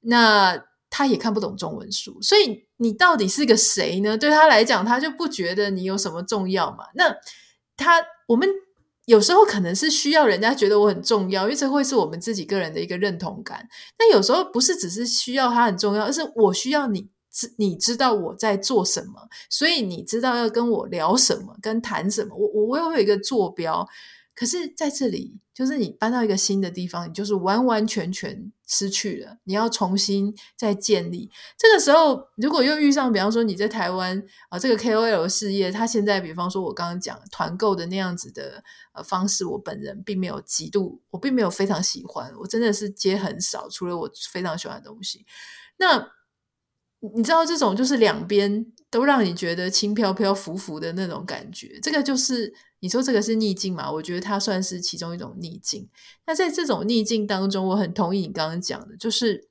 [0.02, 4.18] 那他也看不懂中文书，所以你到底是个谁呢？
[4.18, 6.86] 对他来讲，他就不觉得你有什么重要嘛？
[6.94, 7.16] 那
[7.76, 8.48] 他我们。
[9.12, 13.68] 有时候可能是需要人家觉得我很重要，因为这会是我们自己个人的一个认同感。
[13.98, 22.34] 但有时候不是只是需要他很重要，而是我需要你知你知道我在做什么，所以你知道要跟我聊什么，跟谈什么。
[22.38, 23.86] 我我我有一个坐标。
[24.34, 29.36] 可是在这里，就是你搬到一个新的地方，你就是完完全全失去了。
[29.44, 31.30] 你要重新再建立。
[31.58, 38.64] 这个时候，如果又遇上，比方说你在台湾啊，这个 KOL 事业，他现在，比方说我刚刚讲团购的那样子的
[38.94, 45.26] 呃方式，我本人并没有极度，我并没有非常喜欢，我真的是接很少，除了我非常喜欢的东西。
[45.78, 46.10] 那
[47.16, 52.54] 你知道，这种就是两边都让你觉得轻飘飘浮浮的那种感觉，这个就是。
[52.84, 53.92] 你说这个是逆境嘛？
[53.92, 55.88] 我觉得它算是其中一种逆境。
[56.26, 59.50] 那在这种逆境当中，我很同意你刚刚讲的，就是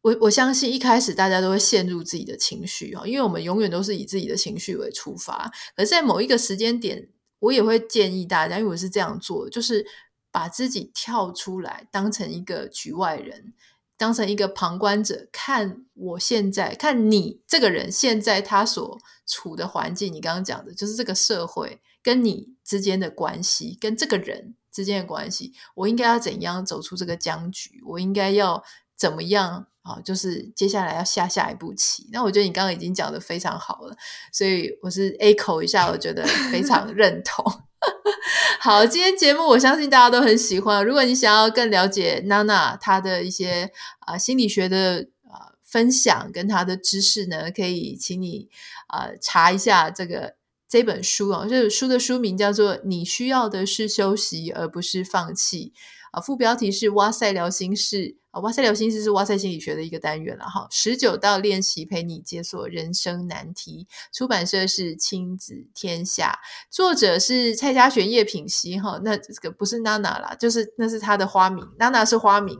[0.00, 5.52] 我我相信一开始大家都会陷入自己的情绪啊，因为我们永远都是以自己的情绪为出发。
[5.76, 7.08] 可是在某一个时间点，
[7.38, 9.86] 我也会建议大家，因为我是这样做，就是
[10.32, 13.54] 把自己跳出来，当成一个局外人。
[14.00, 27.82] 当成一个旁观者看，我现在看你这个人现在他所处的环境，你刚刚讲的就是这个社会跟你之间的关系，跟这个人之间的关系，我应该要怎样走出这个僵局？
[27.86, 28.64] 我应该要
[28.96, 30.00] 怎么样啊？
[30.02, 32.08] 就是接下来要下下一步棋。
[32.10, 33.94] 那我觉得你刚刚已经讲的非常好了，
[34.32, 37.44] 所以我是 echo 一下，我觉得非常 认同。
[38.60, 40.84] 好，今天节目我相信大家都很喜欢。
[40.84, 43.70] 如果你想要更了解娜娜她的一些
[44.00, 48.48] 啊、心理学的啊、分享跟她的知识呢，可以请你
[48.88, 50.34] 啊、查一下这个
[50.68, 51.46] 这本书哦。
[51.48, 55.72] 这本书的书名叫做《你需要的是休息，而不是放弃》
[56.10, 58.16] 啊，副标题是“哇塞聊心事”。
[58.30, 60.68] 啊，哇塞聊心事是哇塞心理学的一个单元了哈。
[60.70, 66.38] 十九道练习陪你解锁人生难题，出版社是亲子天下，
[66.70, 69.00] 作者是蔡嘉璇、叶品熙哈。
[69.02, 72.56] 那这个不是娜娜啦，就是那是她的花名，娜娜是花名。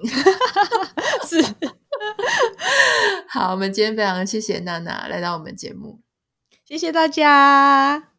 [1.28, 1.40] 是。
[3.28, 6.00] 好，我们今天非常谢谢娜娜来到我们节目，
[6.64, 8.09] 谢谢大家。